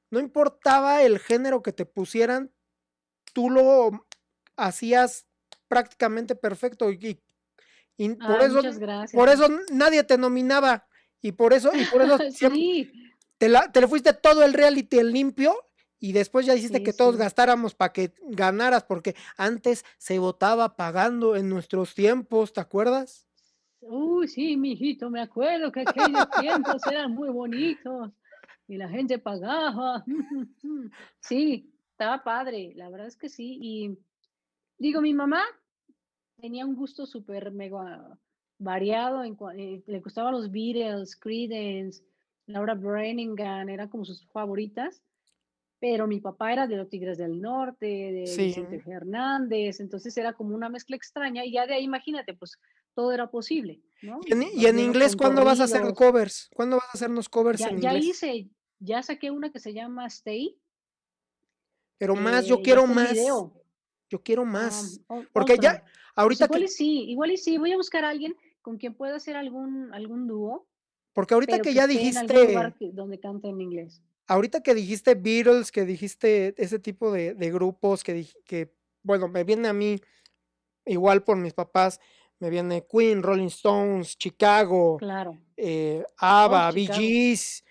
[0.10, 2.52] no importaba el género que te pusieran,
[3.34, 4.06] tú lo
[4.58, 5.26] hacías
[5.68, 7.22] prácticamente perfecto y,
[7.98, 8.62] y por eso,
[9.14, 10.86] por eso nadie te nominaba
[11.22, 12.92] y por eso, y por eso siempre Sí,
[13.38, 15.56] te, la- te le fuiste todo el reality el limpio
[16.00, 20.76] y después ya hiciste Sí, que todos gastáramos para que ganaras, porque antes se votaba
[20.76, 23.28] pagando en nuestros tiempos, ¿te acuerdas?
[23.82, 28.12] Uy, sí, mijito, me acuerdo que aquellos tiempos eran muy bonitos
[28.68, 30.04] y la gente pagaba.
[31.20, 33.58] Sí, estaba padre, la verdad es que sí.
[33.62, 33.98] Y
[34.78, 35.44] digo, mi mamá
[36.40, 38.18] tenía un gusto súper mega
[38.62, 42.04] variado, en, eh, le gustaban los Beatles, Creedence,
[42.46, 45.02] Laura Branigan, eran como sus favoritas,
[45.80, 48.44] pero mi papá era de los Tigres del Norte, de Sí.
[48.46, 52.60] Vicente Fernández, entonces era como una mezcla extraña y ya de ahí, imagínate, pues
[52.94, 54.20] todo era posible, ¿no?
[54.26, 54.34] Y
[54.68, 56.50] en, y inglés, ¿cuándo vas a hacer covers?
[56.54, 58.06] ¿Cuándo vas a hacernos covers Ya, en ya inglés?
[58.06, 60.56] hice, ya saqué una que se llama Stay.
[61.98, 63.12] Pero más, yo eh, ya quiero más.
[63.14, 63.54] video.
[64.10, 65.00] Yo quiero Ah, más.
[65.08, 65.82] o- Porque ya.
[65.82, 68.78] Pues ahorita igual que, y sí, igual y sí, voy a buscar a alguien con
[68.78, 70.68] quien pueda hacer algún, algún dúo,
[71.14, 72.56] porque ahorita que que ya en dijiste,
[72.94, 74.02] donde cante en inglés.
[74.28, 79.44] ahorita que dijiste Beatles, que dijiste ese tipo de, de grupos, que, que, bueno, me
[79.44, 80.00] viene a mí,
[80.86, 82.00] igual por mis papás,
[82.40, 85.38] me viene Queen, Rolling Stones, Chicago, Claro.
[85.58, 86.88] eh, Oh, ABBA, Bee.
[86.88, 87.64] Gees,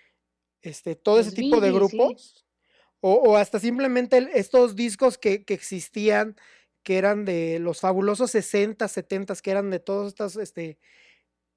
[0.61, 1.73] este, todo ese tipo de sí.
[1.73, 2.45] grupos,
[2.99, 6.35] o, o hasta simplemente estos discos que, que existían,
[6.83, 10.79] que eran de los fabulosos 60, 70, que eran de todos estos este,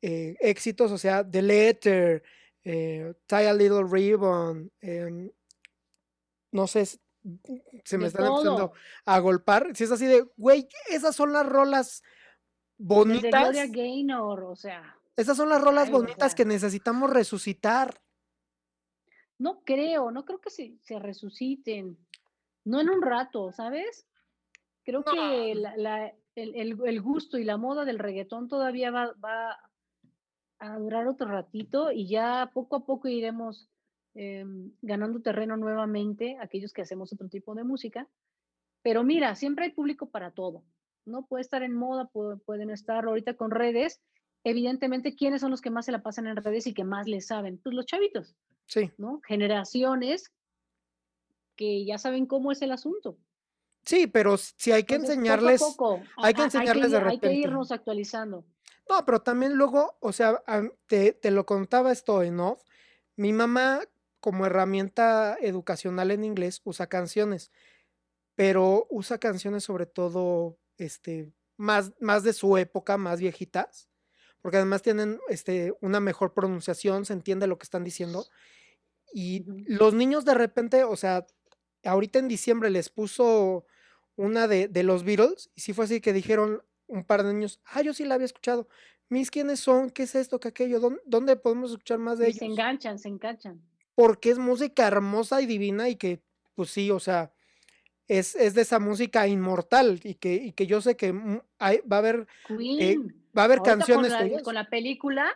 [0.02, 2.22] eh, éxitos, o sea, The Letter,
[2.64, 5.30] eh, Tie a Little Ribbon, em,
[6.52, 7.00] no sé, se
[7.96, 8.72] me De están empezando
[9.06, 12.02] a golpar, si es así de, güey, esas son las rolas
[12.76, 17.10] Gloria bonitas, Gaynor, o sea, esas son las rolas ay, o bonitas sea, que necesitamos
[17.10, 18.02] resucitar.
[19.38, 21.96] no creo, no creo que se, se resuciten,
[22.64, 24.06] no en un rato, ¿sabes?
[24.84, 28.90] Creo No, que la- la- el, el- el gusto y la moda del reggaetón todavía
[28.90, 29.56] va, va
[30.58, 33.68] a durar otro ratito y ya poco a poco iremos
[34.14, 38.08] em, ganando terreno nuevamente, aquellos que hacemos otro tipo de música.
[38.82, 40.62] Pero mira, siempre hay público para todo,
[41.04, 41.26] ¿no?
[41.26, 44.00] Puede estar en moda, pu- pueden estar ahorita con redes.
[44.44, 47.26] Evidentemente, ¿quiénes son los que más se la pasan en redes y que más les
[47.26, 47.58] saben?
[47.58, 49.20] Pues los chavitos, sí, ¿no?
[49.26, 50.32] Generaciones
[51.56, 53.18] que ya saben cómo es el asunto.
[53.84, 57.26] Sí, pero si hay que Entonces, enseñarles, poco, hay que enseñarles de ir- hay que
[57.28, 57.48] repente.
[57.48, 58.44] irnos actualizando.
[58.88, 60.42] No, pero también luego, o sea,
[60.86, 62.62] te, te lo contaba esto en off.
[63.16, 63.80] Mi mamá,
[64.20, 67.50] como herramienta educacional en inglés, usa canciones,
[68.34, 73.88] pero usa canciones sobre todo, este, más, más de su época, más viejitas,
[74.42, 78.26] porque además tienen, este, una mejor pronunciación, se entiende lo que están diciendo.
[79.12, 81.26] Y los niños de repente, o sea,
[81.84, 83.64] ahorita en diciembre les puso
[84.16, 87.60] una de, de los Beatles, y sí fue así que dijeron un par de niños,
[87.64, 88.68] ah, yo sí la había escuchado.
[89.08, 89.90] Mis, ¿quiénes son?
[89.90, 90.40] ¿Qué es esto?
[90.40, 90.80] ¿Qué aquello?
[90.80, 92.58] ¿Dónde, dónde podemos escuchar más de Y se ellos?
[92.58, 93.60] enganchan, se enganchan.
[93.94, 96.20] Porque es música hermosa y divina y que,
[96.54, 97.32] pues sí, o sea,
[98.08, 101.80] es, es de esa música inmortal y que, y que yo sé que mu- hay-
[101.90, 102.26] va a haber,
[102.78, 103.14] eh, Queen.
[103.36, 105.26] va a haber Ahorita con canciones la, con la película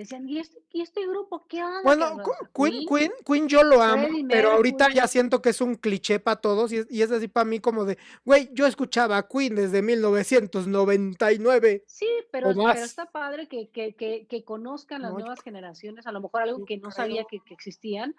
[0.00, 1.80] decían, ¿y este, y este grupo qué onda?
[1.82, 5.06] Bueno, cabrón?" Cu- O sea, Queen, Queen, Queen, yo lo amo, Freddie pero ahorita ya
[5.06, 7.84] siento que es un cliché para todos y es, y es así para mí como
[7.84, 14.26] de, güey, yo escuchaba a Queen desde 1999 Sí, pero, está padre que, que, que,
[14.26, 17.54] que conozcan las No, nuevas generaciones, a lo mejor algo que no sabía que, que
[17.54, 18.14] existían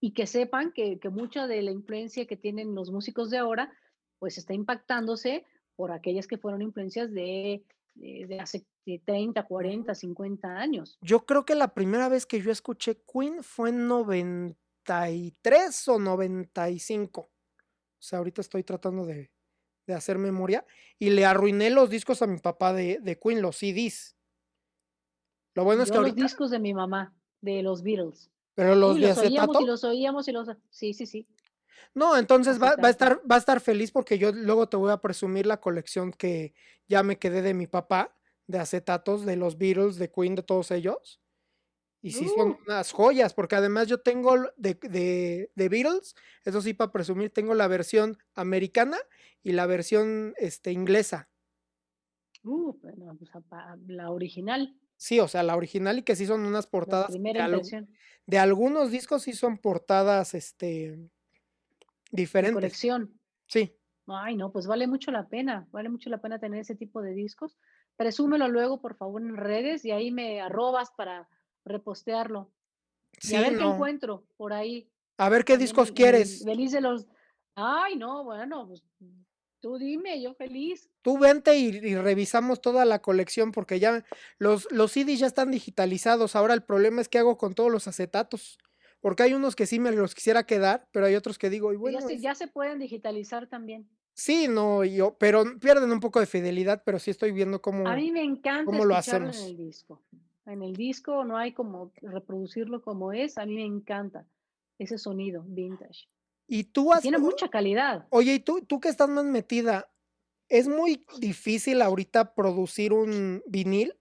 [0.00, 3.72] y que sepan que, que mucha de la influencia que tienen los músicos de ahora,
[4.18, 5.44] pues está impactándose
[5.76, 7.64] por aquellas que fueron influencias de,
[7.94, 10.98] de, hace de 30, 40, 50 años.
[11.02, 17.20] yo creo que la primera vez que yo escuché Queen fue en 93 o 95.
[17.22, 19.30] O sea, ahorita estoy tratando de,
[19.86, 20.64] de hacer memoria
[20.98, 24.16] y le arruiné los discos a mi papá de, de Queen, los CDs.
[25.54, 28.30] Lo bueno es que Yo los ahorita, discos de mi mamá, de los Beatles.
[28.54, 30.48] pero los de los oíamos y acetato, los oíamos y los...
[30.70, 31.26] Sí, sí, sí.
[31.94, 34.90] No, entonces va, va, a estar, va a estar feliz porque yo luego te voy
[34.92, 36.54] a presumir la colección que
[36.88, 40.70] ya me quedé de mi papá, de acetatos, de los Beatles, de Queen, de todos
[40.70, 41.20] ellos.
[42.02, 42.56] Y sí son Uh.
[42.66, 47.54] unas joyas, porque además yo tengo de, de, de Beatles, eso sí para presumir, tengo
[47.54, 48.98] la versión americana
[49.42, 51.30] y la versión este, inglesa.
[52.44, 53.30] Uh, bueno, pues,
[53.86, 57.08] la original, Sí, o sea, la original y que sí son unas la portadas.
[57.12, 57.88] De, primera al- impresión
[58.26, 61.10] de algunos discos sí son portadas este,
[62.10, 62.54] de diferentes.
[62.54, 63.18] colección.
[63.46, 63.76] Sí.
[64.06, 67.12] Ay, no, pues vale mucho la pena, vale mucho la pena tener ese tipo de
[67.12, 67.56] discos.
[67.96, 71.28] Presúmelo luego, por favor, en redes y ahí me arrobas para
[71.64, 72.50] repostearlo.
[73.20, 74.90] Y Sí, a ver qué encuentro por ahí.
[75.18, 76.42] A ver qué discos quieres.
[76.44, 77.06] Feliz de los.
[77.54, 78.82] Ay, no, bueno, pues
[79.60, 80.88] tú dime, yo feliz.
[81.02, 84.04] Tú vente y, y revisamos toda la colección porque ya
[84.38, 86.36] los, los CDs ya están digitalizados.
[86.36, 88.58] Ahora el problema es qué hago con todos los acetatos.
[89.00, 91.76] Porque hay unos que sí me los quisiera quedar, pero hay otros que digo, y
[91.76, 93.88] bueno, ya, se, ya se pueden digitalizar también.
[94.14, 97.84] sí, no, yo, pero pierden un poco de fidelidad, pero sí estoy viendo A cómo,
[97.94, 99.50] mí me encanta cómo lo escucharlo en hacemos.
[99.50, 100.02] el disco.
[100.46, 103.38] En el disco no hay como reproducirlo como es.
[103.38, 104.26] A mí me encanta
[104.78, 106.08] ese sonido vintage.
[106.46, 108.06] Y tú has, tiene mucha calidad.
[108.10, 109.90] oye, y tú, tú que estás más metida,
[110.48, 113.94] ¿es muy difícil ahorita producir un vinil?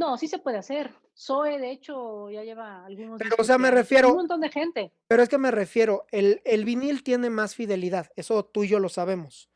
[0.00, 0.90] No, sí se puede hacer.
[1.14, 4.92] Zoe, de hecho, ya lleva algunos Pero, o sea, me refiero- Un montón de gente.
[5.06, 8.78] Pero es que me refiero, el, el vinil tiene más fidelidad, eso tú y yo
[8.78, 9.50] lo sabemos.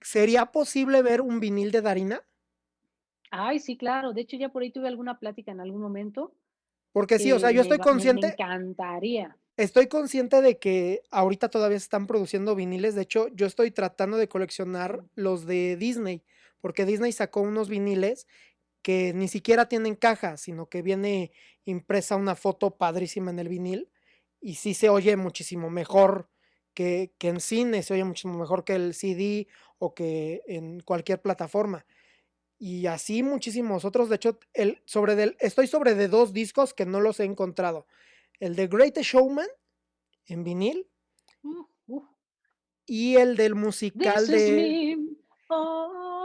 [0.00, 2.22] ¿Sería posible ver un vinil de Darina?
[3.30, 4.14] Ay, sí, claro.
[4.14, 6.32] De hecho, ya por ahí tuve alguna plática en algún momento.
[6.92, 9.36] Porque sí, o sea, yo estoy va- me- consciente, encantaría.
[9.58, 12.94] estoy consciente de que ahorita todavía se están produciendo viniles.
[12.94, 16.22] De hecho, yo estoy tratando de coleccionar los de Disney,
[16.66, 18.26] porque Disney sacó unos viniles
[18.82, 21.30] que ni siquiera tienen caja, sino que viene
[21.64, 23.88] impresa una foto padrísima en el vinil
[24.40, 26.28] y sí se oye muchísimo mejor
[26.74, 29.46] que, que en cine, se oye muchísimo mejor que el CD
[29.78, 31.86] o que en cualquier plataforma.
[32.58, 34.08] Y así muchísimos otros.
[34.08, 37.86] De hecho, el, sobre del, estoy sobre de dos discos que no los he encontrado.
[38.40, 39.46] El de Greatest Showman
[40.26, 40.88] en vinil
[41.44, 42.04] Uf, uf.
[42.86, 44.96] y el del musical This is de...
[44.96, 45.16] me.
[45.48, 46.15] Oh,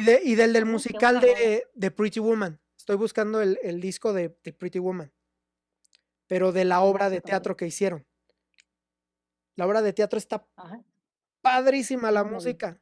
[0.00, 2.60] Y, de- y del del musical de, de Pretty Woman.
[2.76, 5.12] Estoy buscando el, el disco de, de Pretty Woman.
[6.26, 8.06] Pero de la obra de teatro que hicieron.
[9.56, 10.82] La obra de teatro está Ajá.
[11.40, 12.80] padrísima la música.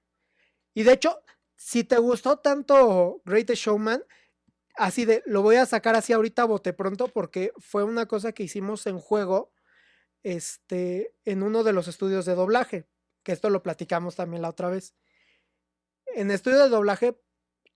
[0.74, 1.22] Y de hecho,
[1.56, 4.02] si te gustó tanto Greatest Showman,
[4.76, 8.44] así de, lo voy a sacar así ahorita bote pronto porque fue una cosa que
[8.44, 9.52] hicimos en juego
[10.22, 12.86] este, en uno de los estudios de doblaje,
[13.22, 14.94] que esto lo platicamos también la otra vez.
[16.14, 17.18] En estudio de doblaje,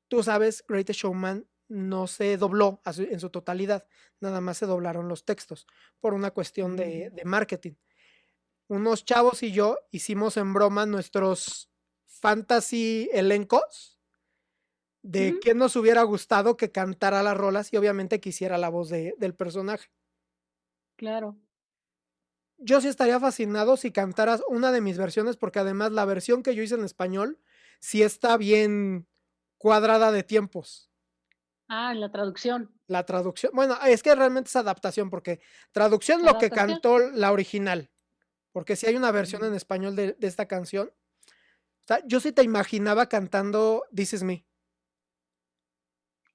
[0.09, 3.87] tú sabes, Greatest Showman no se dobló en su totalidad,
[4.21, 5.67] nada más se doblaron los textos
[6.01, 7.15] por una cuestión de, Mm.
[7.17, 7.73] de marketing.
[8.69, 11.71] Unos chavos y yo hicimos en broma nuestros
[12.07, 13.99] fantasy elencos
[15.03, 15.41] de Ujú.
[15.41, 19.15] quién nos hubiera gustado que cantara las rolas y obviamente que hiciera la voz de-
[19.19, 19.89] del personaje.
[20.97, 21.37] Claro.
[22.59, 26.55] Yo sí estaría fascinado si cantaras una de mis versiones, porque además la versión que
[26.55, 27.39] yo hice en español
[27.81, 29.07] sí está bien
[29.59, 30.91] cuadrada de tiempos.
[31.69, 32.73] Ah, en la traducción.
[32.87, 35.41] La traducción, bueno, es que realmente es adaptación, porque
[35.73, 37.91] traducción lo que cantó la original,
[38.53, 42.31] porque si hay una versión en español de, de esta canción, o sea, yo sí
[42.33, 44.47] te imaginaba cantando This Is Me,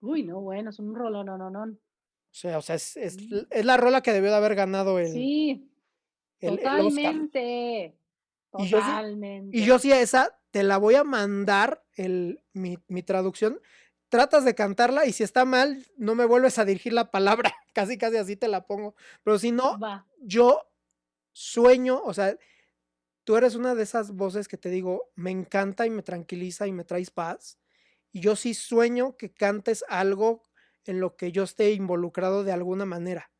[0.02, 1.64] Uy, no, bueno, es un rolo, no, no, no.
[1.64, 1.78] o
[2.32, 3.18] sea, o sea, es, es
[3.52, 5.70] es la rola que debió de haber ganado el, Sí,
[6.40, 7.16] el- el Oscar.
[8.52, 8.68] Totalmente.
[8.68, 9.58] Y yo sí- Totalmente.
[9.58, 13.60] Y yo sí a esa te la voy a mandar el, mi, mi traducción.
[14.10, 17.54] Tratas de cantarla y si está mal, no me vuelves a dirigir la palabra.
[17.74, 18.96] Casi, casi así te la pongo.
[19.24, 20.06] Pero si no, Va.
[20.20, 20.70] yo
[21.32, 22.38] sueño, o sea,
[23.24, 26.74] tú eres una de esas voces que te digo, me encanta y me tranquiliza y
[26.74, 27.58] me traes paz.
[28.12, 30.44] Y yo sí sueño que cantes algo
[30.84, 33.32] en lo que yo esté involucrado de alguna manera.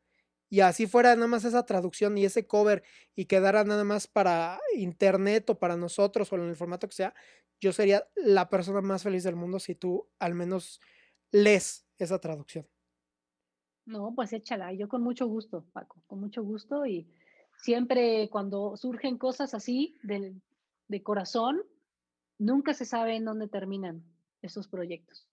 [0.52, 2.84] Y así fuera nada más esa traducción y ese cover
[3.16, 7.16] y quedara nada más para internet o para nosotros o en el formato que sea,
[7.62, 10.82] yo sería la persona más feliz del mundo si tú al menos
[11.32, 12.68] lees esa traducción.
[13.86, 14.74] No, pues échala.
[14.74, 16.86] Yo con mucho gusto, Paco, con mucho gusto.
[16.86, 17.08] Y
[17.56, 20.42] siempre cuando surgen cosas así del-
[20.88, 21.64] de corazón,
[22.38, 24.04] nunca se sabe en dónde terminan
[24.42, 25.28] esos proyectos.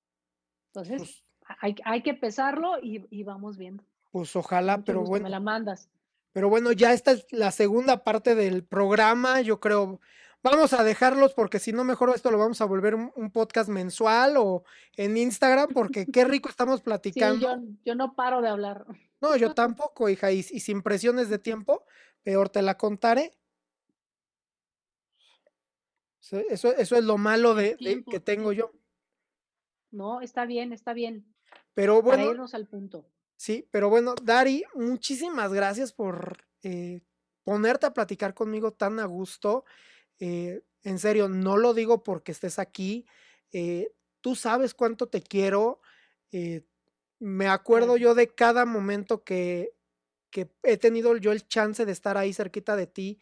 [0.68, 1.24] Entonces, Pues,
[1.60, 3.84] hay, hay que pesarlo y, y vamos viendo.
[4.10, 5.24] Pues ojalá, Mucho pero gusto, bueno.
[5.24, 5.88] Me la mandas.
[6.32, 9.40] Pero bueno, ya esta es la segunda parte del programa.
[9.40, 10.00] Yo creo,
[10.42, 13.68] vamos a dejarlos porque si no, mejor esto lo vamos a volver un, un podcast
[13.68, 14.64] mensual o
[14.96, 17.40] en Instagram, porque qué rico estamos Sí, platicando.
[17.40, 18.84] yo, yo no paro de hablar.
[19.20, 21.84] No, yo tampoco, hija, y, y sin presiones de tiempo,
[22.22, 23.32] peor te la contaré.
[26.20, 27.76] Eso, eso, es lo malo de,
[28.10, 28.70] que tengo yo.
[29.90, 31.24] No, está bien, está bien.
[31.72, 33.06] Pero Para bueno, irnos al punto.
[33.38, 37.00] Sí, pero bueno, Dari, muchísimas gracias por eh,
[37.44, 39.64] ponerte a platicar conmigo tan a gusto.
[40.18, 43.06] Eh, en serio, no lo digo porque estés aquí.
[43.52, 45.80] eh, tú sabes cuánto te quiero.
[47.20, 49.72] me acuerdo yo de cada momento que,
[50.30, 53.20] que he tenido yo el chance de estar ahí cerquita de ti,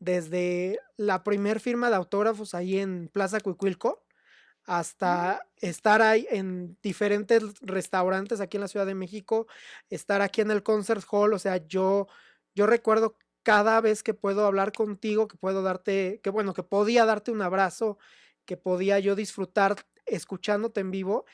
[0.00, 4.02] desde la primer firma de autógrafos ahí en Plaza Cuicuilco
[4.68, 9.46] hasta estar ahí en diferentes restaurantes aquí en la Ciudad de México,
[9.90, 12.06] estar aquí en el Concert Hall, o sea, yo,
[12.54, 17.06] yo recuerdo cada vez que puedo hablar contigo, que puedo darte, que bueno, que podía
[17.06, 17.98] darte un abrazo,
[18.46, 21.24] que podía yo disfrutar escuchándote en vivo.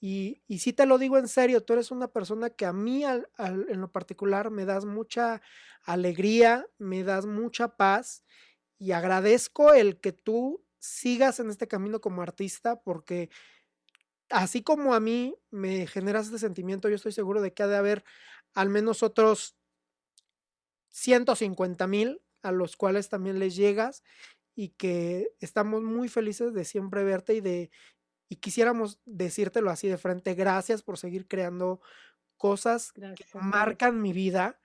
[0.00, 3.04] Y, y sí te lo digo en serio, tú eres una persona que a mí
[3.04, 5.42] al- al- en lo particular me das mucha
[5.84, 8.24] alegría, me das mucha paz
[8.78, 13.30] y agradezco el que tú sigas en este camino como artista porque
[14.30, 17.76] así como a mí me generas este sentimiento, yo estoy seguro de que ha de
[17.76, 18.04] haber
[18.52, 19.56] al menos otros
[20.90, 24.02] 150 mil a los cuales también les llegas
[24.56, 27.70] y que estamos muy felices de siempre verte y de
[28.28, 31.80] y quisiéramos decírtelo así de frente, gracias por seguir creando
[32.38, 34.58] cosas que Gracias marcan mi vida,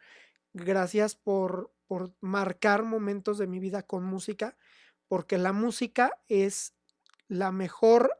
[0.53, 4.57] gracias por, por marcar momentos de mi vida con música,
[5.07, 6.73] porque la música es
[7.27, 8.17] la mejor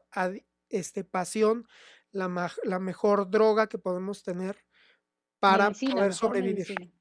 [0.68, 1.66] este, pasión,
[2.12, 4.64] la, la mejor droga que podemos tener
[5.38, 6.54] para Medicina, poder sobrevivir.
[6.54, 6.92] medicina.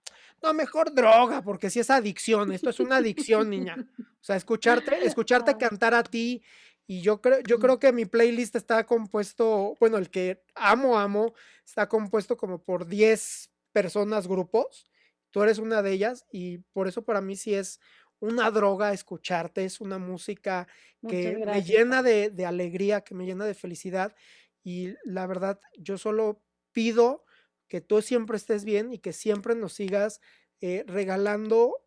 [0.41, 3.75] No, mejor droga, porque si es adicción, esto es una adicción, niña.
[3.99, 6.43] O sea, escucharte, escucharte cantar a ti,
[6.85, 11.33] y yo creo, yo creo que mi playlist está compuesto, bueno, el que amo, amo,
[11.65, 14.89] está compuesto como por 10 personas, grupos.
[15.31, 17.79] Tú eres una de ellas, y por eso para mí sí es
[18.19, 20.67] una droga escucharte, es una música
[21.05, 24.15] que me llena de alegría, que me llena de felicidad.
[24.63, 27.25] Y la verdad, yo solo pido
[27.67, 30.21] que tú siempre estés bien y que siempre nos sigas
[30.61, 31.85] eh, regalando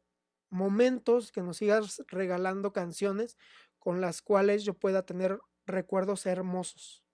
[0.50, 3.38] momentos, que nos sigas regalando canciones
[3.78, 7.04] con las cuales yo pueda tener recuerdos hermosos.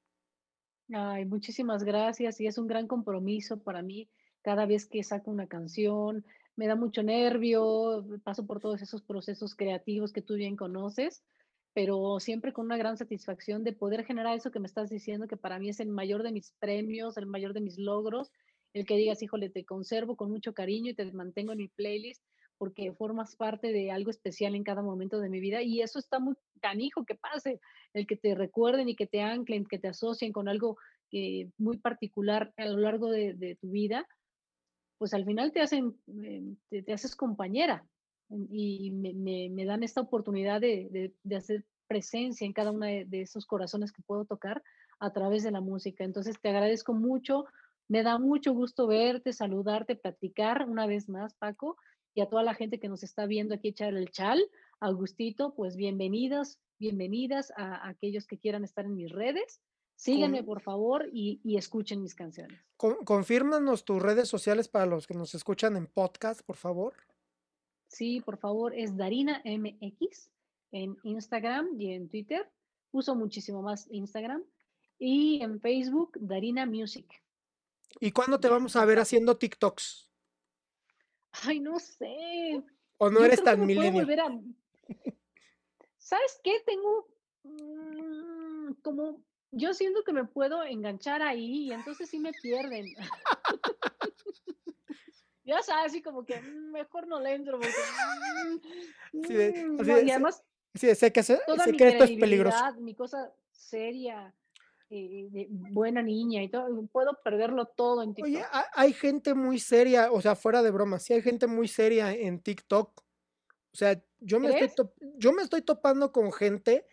[0.92, 2.40] Ay, muchísimas gracias.
[2.40, 4.08] Y es un gran compromiso para mí
[4.42, 6.24] cada vez que saco una canción.
[6.57, 11.22] Me da mucho nervio, paso por todos esos procesos creativos que tú bien conoces,
[11.74, 15.36] pero siempre con una gran satisfacción de poder generar eso que me estás diciendo, que
[15.36, 18.32] para mí es el mayor de mis premios, el mayor de mis logros,
[18.72, 22.22] el que digas, híjole, te conservo con mucho cariño y te mantengo en mi playlist
[22.59, 26.18] porque formas parte de algo especial en cada momento de mi vida y eso está
[26.18, 27.61] muy canijo que pase,
[27.92, 30.78] el que te recuerden y que te anclen, que te asocien con algo
[31.12, 34.07] eh, muy particular a lo largo de, de tu vida,
[34.99, 37.86] pues al final te hacen, eh, te, haces compañera
[38.30, 43.92] en- y me, dan esta oportunidad de, hacer presencia en cada uno de, esos corazones
[43.92, 44.62] que puedo tocar
[44.99, 46.05] a través de la música.
[46.05, 47.44] Entonces te agradezco mucho,
[47.88, 51.76] me da mucho gusto verte, saludarte, platicar una vez más, Paco,
[52.14, 54.42] y a toda la gente que nos está viendo aquí echar el chal,
[54.80, 56.59] Augustito, pues bienvenidas
[57.57, 59.61] a, a aquellos que quieran estar en mis redes.
[59.97, 62.61] Síganme, por favor, y, y escuchen mis canciones.
[62.76, 66.94] Con- confírmanos tus redes sociales para los que nos escuchan en podcast, por favor.
[67.88, 70.30] Sí, por favor, es Darina MX
[70.72, 72.51] en Instagram y en Twitter.
[72.92, 74.44] Uso muchísimo más Instagram.
[74.99, 77.07] Y en Facebook, Darina Music.
[78.01, 80.11] ¿Y cuándo te vamos a ver haciendo TikToks?
[81.44, 82.62] Ay, no sé.
[82.99, 84.40] ¿O no Yo eres tan volver a...
[85.99, 86.61] ¿Sabes qué?
[86.64, 87.09] Tengo
[87.44, 89.22] mm, como...
[89.57, 92.94] Yo siento que me puedo enganchar ahí y entonces sí me pierden.
[95.44, 97.72] Ya sabes, así como que mm, mejor no le entro porque...
[99.12, 100.42] mm, Así de- mm, no, y además
[100.74, 102.59] Sí, sé que, sé, toda sé mi que esto es peligroso.
[102.80, 104.34] mi cosa seria,
[104.90, 108.50] eh, de buena niña y todo, puedo perderlo todo en Oye, TikTok.
[108.52, 112.12] ha- hay gente muy seria, o sea, fuera de broma, sí hay gente muy seria
[112.12, 113.00] en TikTok.
[113.72, 114.70] O sea, yo me estoy,
[115.16, 116.86] yo me estoy topando con gente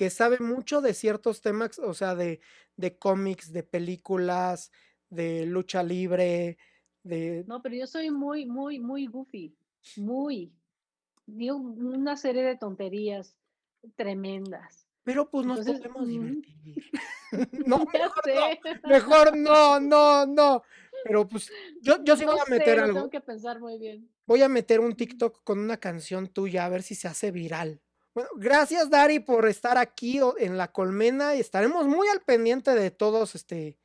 [0.00, 2.40] que sabe mucho de ciertos temas, o sea, de,
[2.76, 4.72] de cómics, de películas,
[5.10, 6.56] de lucha libre,
[7.02, 7.44] de...
[7.46, 9.54] No, pero yo soy muy, muy, muy goofy,
[9.98, 10.54] muy.
[11.26, 13.36] Digo una serie de tonterías
[13.94, 14.86] tremendas.
[15.04, 16.90] Pero pues nos Entonces, podemos divertir.
[17.66, 20.62] No, mejor no, mejor no, no, no.
[21.04, 22.94] Pero pues yo, yo sí no voy a meter algo.
[22.94, 24.10] tengo que pensar muy bien.
[24.26, 27.82] Voy a meter un TikTok con una canción tuya a ver si se hace viral.
[28.14, 32.90] Bueno, gracias Dari por estar aquí en la colmena y estaremos muy al pendiente de
[32.90, 33.78] todos este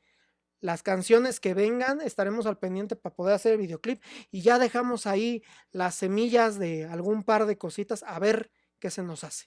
[0.60, 5.06] las canciones que vengan, estaremos al pendiente para poder hacer el videoclip y ya dejamos
[5.06, 8.50] ahí las semillas de algún par de cositas a ver
[8.80, 9.46] qué se nos hace.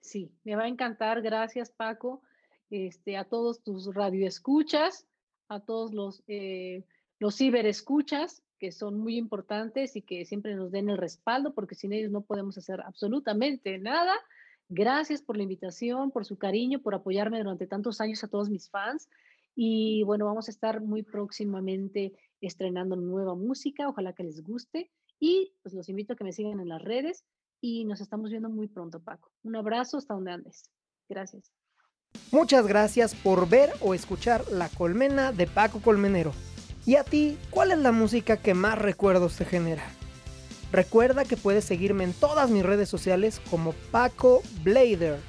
[0.00, 1.22] Sí, me va a encantar.
[1.22, 2.22] Gracias, Paco.
[2.70, 5.06] Este, a todos tus radioescuchas,
[5.48, 6.84] a todos los, eh,
[7.18, 11.92] los ciberescuchas, que son muy importantes y que siempre nos den el respaldo, porque sin
[11.92, 14.14] ellos no podemos hacer absolutamente nada.
[14.68, 18.68] Gracias por la invitación, por su cariño, por apoyarme durante tantos años a todos mis
[18.68, 19.08] fans.
[19.56, 24.90] Y bueno, vamos a estar muy próximamente estrenando nueva música, ojalá que les guste.
[25.18, 27.24] Y pues los invito a que me sigan en las redes
[27.60, 29.32] y nos estamos viendo muy pronto, Paco.
[29.42, 30.70] Un abrazo hasta donde andes.
[31.08, 31.50] Gracias.
[32.30, 36.32] Muchas gracias por ver o escuchar La Colmena de Paco Colmenero.
[36.90, 39.84] ¿Y a ti, cuál es la música que más recuerdos te genera?
[40.72, 45.20] Recuerda que puedes seguirme en todas mis redes sociales como Paco Blader